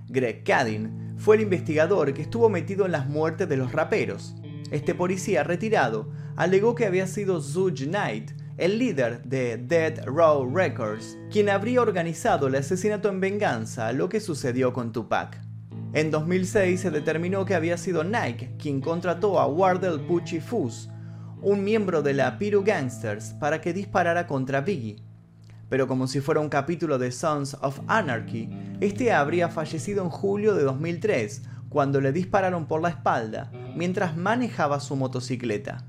Greg 0.08 0.42
Cadin 0.42 1.11
fue 1.22 1.36
el 1.36 1.42
investigador 1.42 2.12
que 2.14 2.22
estuvo 2.22 2.48
metido 2.48 2.84
en 2.84 2.90
las 2.90 3.08
muertes 3.08 3.48
de 3.48 3.56
los 3.56 3.70
raperos. 3.70 4.34
Este 4.72 4.92
policía 4.92 5.44
retirado 5.44 6.10
alegó 6.34 6.74
que 6.74 6.84
había 6.84 7.06
sido 7.06 7.40
Zuj 7.40 7.84
Knight, 7.84 8.32
el 8.56 8.80
líder 8.80 9.22
de 9.22 9.56
Dead 9.56 10.04
Row 10.04 10.52
Records, 10.52 11.16
quien 11.30 11.48
habría 11.48 11.80
organizado 11.80 12.48
el 12.48 12.56
asesinato 12.56 13.08
en 13.08 13.20
venganza 13.20 13.86
a 13.86 13.92
lo 13.92 14.08
que 14.08 14.18
sucedió 14.18 14.72
con 14.72 14.90
Tupac. 14.90 15.40
En 15.92 16.10
2006 16.10 16.80
se 16.80 16.90
determinó 16.90 17.44
que 17.44 17.54
había 17.54 17.78
sido 17.78 18.02
Nike 18.02 18.56
quien 18.58 18.80
contrató 18.80 19.38
a 19.38 19.46
Wardell 19.46 20.00
Pucci 20.00 20.40
Fus, 20.40 20.88
un 21.40 21.62
miembro 21.62 22.02
de 22.02 22.14
la 22.14 22.36
Piru 22.36 22.64
Gangsters, 22.64 23.32
para 23.34 23.60
que 23.60 23.72
disparara 23.72 24.26
contra 24.26 24.60
Biggie 24.60 24.96
pero 25.72 25.88
como 25.88 26.06
si 26.06 26.20
fuera 26.20 26.42
un 26.42 26.50
capítulo 26.50 26.98
de 26.98 27.10
Sons 27.10 27.56
of 27.62 27.80
Anarchy, 27.86 28.50
este 28.82 29.10
habría 29.10 29.48
fallecido 29.48 30.04
en 30.04 30.10
julio 30.10 30.54
de 30.54 30.64
2003, 30.64 31.44
cuando 31.70 32.02
le 32.02 32.12
dispararon 32.12 32.66
por 32.66 32.82
la 32.82 32.90
espalda 32.90 33.50
mientras 33.74 34.14
manejaba 34.14 34.80
su 34.80 34.96
motocicleta. 34.96 35.86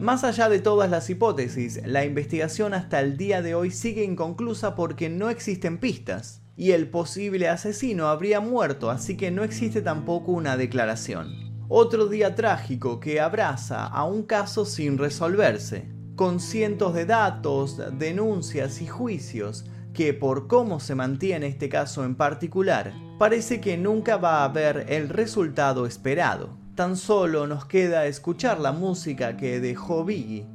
Más 0.00 0.24
allá 0.24 0.48
de 0.48 0.58
todas 0.58 0.90
las 0.90 1.08
hipótesis, 1.08 1.80
la 1.86 2.04
investigación 2.04 2.74
hasta 2.74 2.98
el 2.98 3.16
día 3.16 3.40
de 3.40 3.54
hoy 3.54 3.70
sigue 3.70 4.02
inconclusa 4.02 4.74
porque 4.74 5.08
no 5.08 5.30
existen 5.30 5.78
pistas, 5.78 6.42
y 6.56 6.72
el 6.72 6.88
posible 6.88 7.48
asesino 7.48 8.08
habría 8.08 8.40
muerto, 8.40 8.90
así 8.90 9.16
que 9.16 9.30
no 9.30 9.44
existe 9.44 9.80
tampoco 9.82 10.32
una 10.32 10.56
declaración. 10.56 11.52
Otro 11.68 12.06
día 12.06 12.34
trágico 12.34 12.98
que 12.98 13.20
abraza 13.20 13.86
a 13.86 14.02
un 14.02 14.24
caso 14.24 14.64
sin 14.64 14.98
resolverse 14.98 16.01
con 16.22 16.38
cientos 16.38 16.94
de 16.94 17.04
datos, 17.04 17.82
denuncias 17.98 18.80
y 18.80 18.86
juicios 18.86 19.64
que 19.92 20.14
por 20.14 20.46
cómo 20.46 20.78
se 20.78 20.94
mantiene 20.94 21.48
este 21.48 21.68
caso 21.68 22.04
en 22.04 22.14
particular, 22.14 22.94
parece 23.18 23.60
que 23.60 23.76
nunca 23.76 24.18
va 24.18 24.38
a 24.38 24.44
haber 24.44 24.86
el 24.88 25.08
resultado 25.08 25.84
esperado. 25.84 26.56
Tan 26.76 26.96
solo 26.96 27.48
nos 27.48 27.64
queda 27.64 28.06
escuchar 28.06 28.60
la 28.60 28.70
música 28.70 29.36
que 29.36 29.58
dejó 29.58 30.04
Biggie 30.04 30.46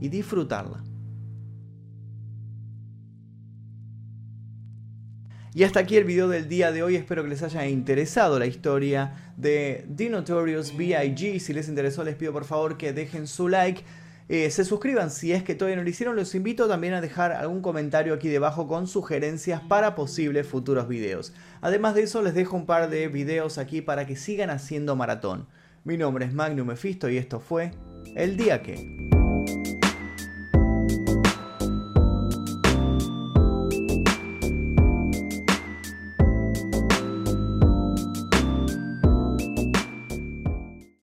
y 0.00 0.08
disfrutarla. 0.08 0.82
Y 5.52 5.64
hasta 5.64 5.80
aquí 5.80 5.98
el 5.98 6.04
video 6.04 6.28
del 6.28 6.48
día 6.48 6.72
de 6.72 6.82
hoy, 6.82 6.96
espero 6.96 7.22
que 7.22 7.28
les 7.28 7.42
haya 7.42 7.66
interesado 7.66 8.38
la 8.38 8.46
historia 8.46 9.34
de 9.36 9.86
The 9.94 10.08
Notorious 10.08 10.74
B.I.G. 10.74 11.38
Si 11.38 11.52
les 11.52 11.68
interesó 11.68 12.02
les 12.02 12.14
pido 12.14 12.32
por 12.32 12.46
favor 12.46 12.78
que 12.78 12.94
dejen 12.94 13.26
su 13.26 13.48
like 13.48 13.84
eh, 14.28 14.50
se 14.50 14.64
suscriban 14.64 15.10
si 15.10 15.32
es 15.32 15.42
que 15.44 15.54
todavía 15.54 15.76
no 15.76 15.82
lo 15.82 15.88
hicieron. 15.88 16.16
Los 16.16 16.34
invito 16.34 16.68
también 16.68 16.94
a 16.94 17.00
dejar 17.00 17.32
algún 17.32 17.62
comentario 17.62 18.14
aquí 18.14 18.28
debajo 18.28 18.66
con 18.66 18.86
sugerencias 18.86 19.60
para 19.60 19.94
posibles 19.94 20.46
futuros 20.46 20.88
videos. 20.88 21.32
Además 21.60 21.94
de 21.94 22.02
eso, 22.02 22.22
les 22.22 22.34
dejo 22.34 22.56
un 22.56 22.66
par 22.66 22.90
de 22.90 23.08
videos 23.08 23.58
aquí 23.58 23.82
para 23.82 24.06
que 24.06 24.16
sigan 24.16 24.50
haciendo 24.50 24.96
maratón. 24.96 25.46
Mi 25.84 25.96
nombre 25.96 26.24
es 26.24 26.34
Magnum 26.34 26.66
Mephisto 26.66 27.08
y 27.08 27.16
esto 27.16 27.38
fue 27.38 27.70
El 28.16 28.36
Día 28.36 28.62
Que. 28.62 29.15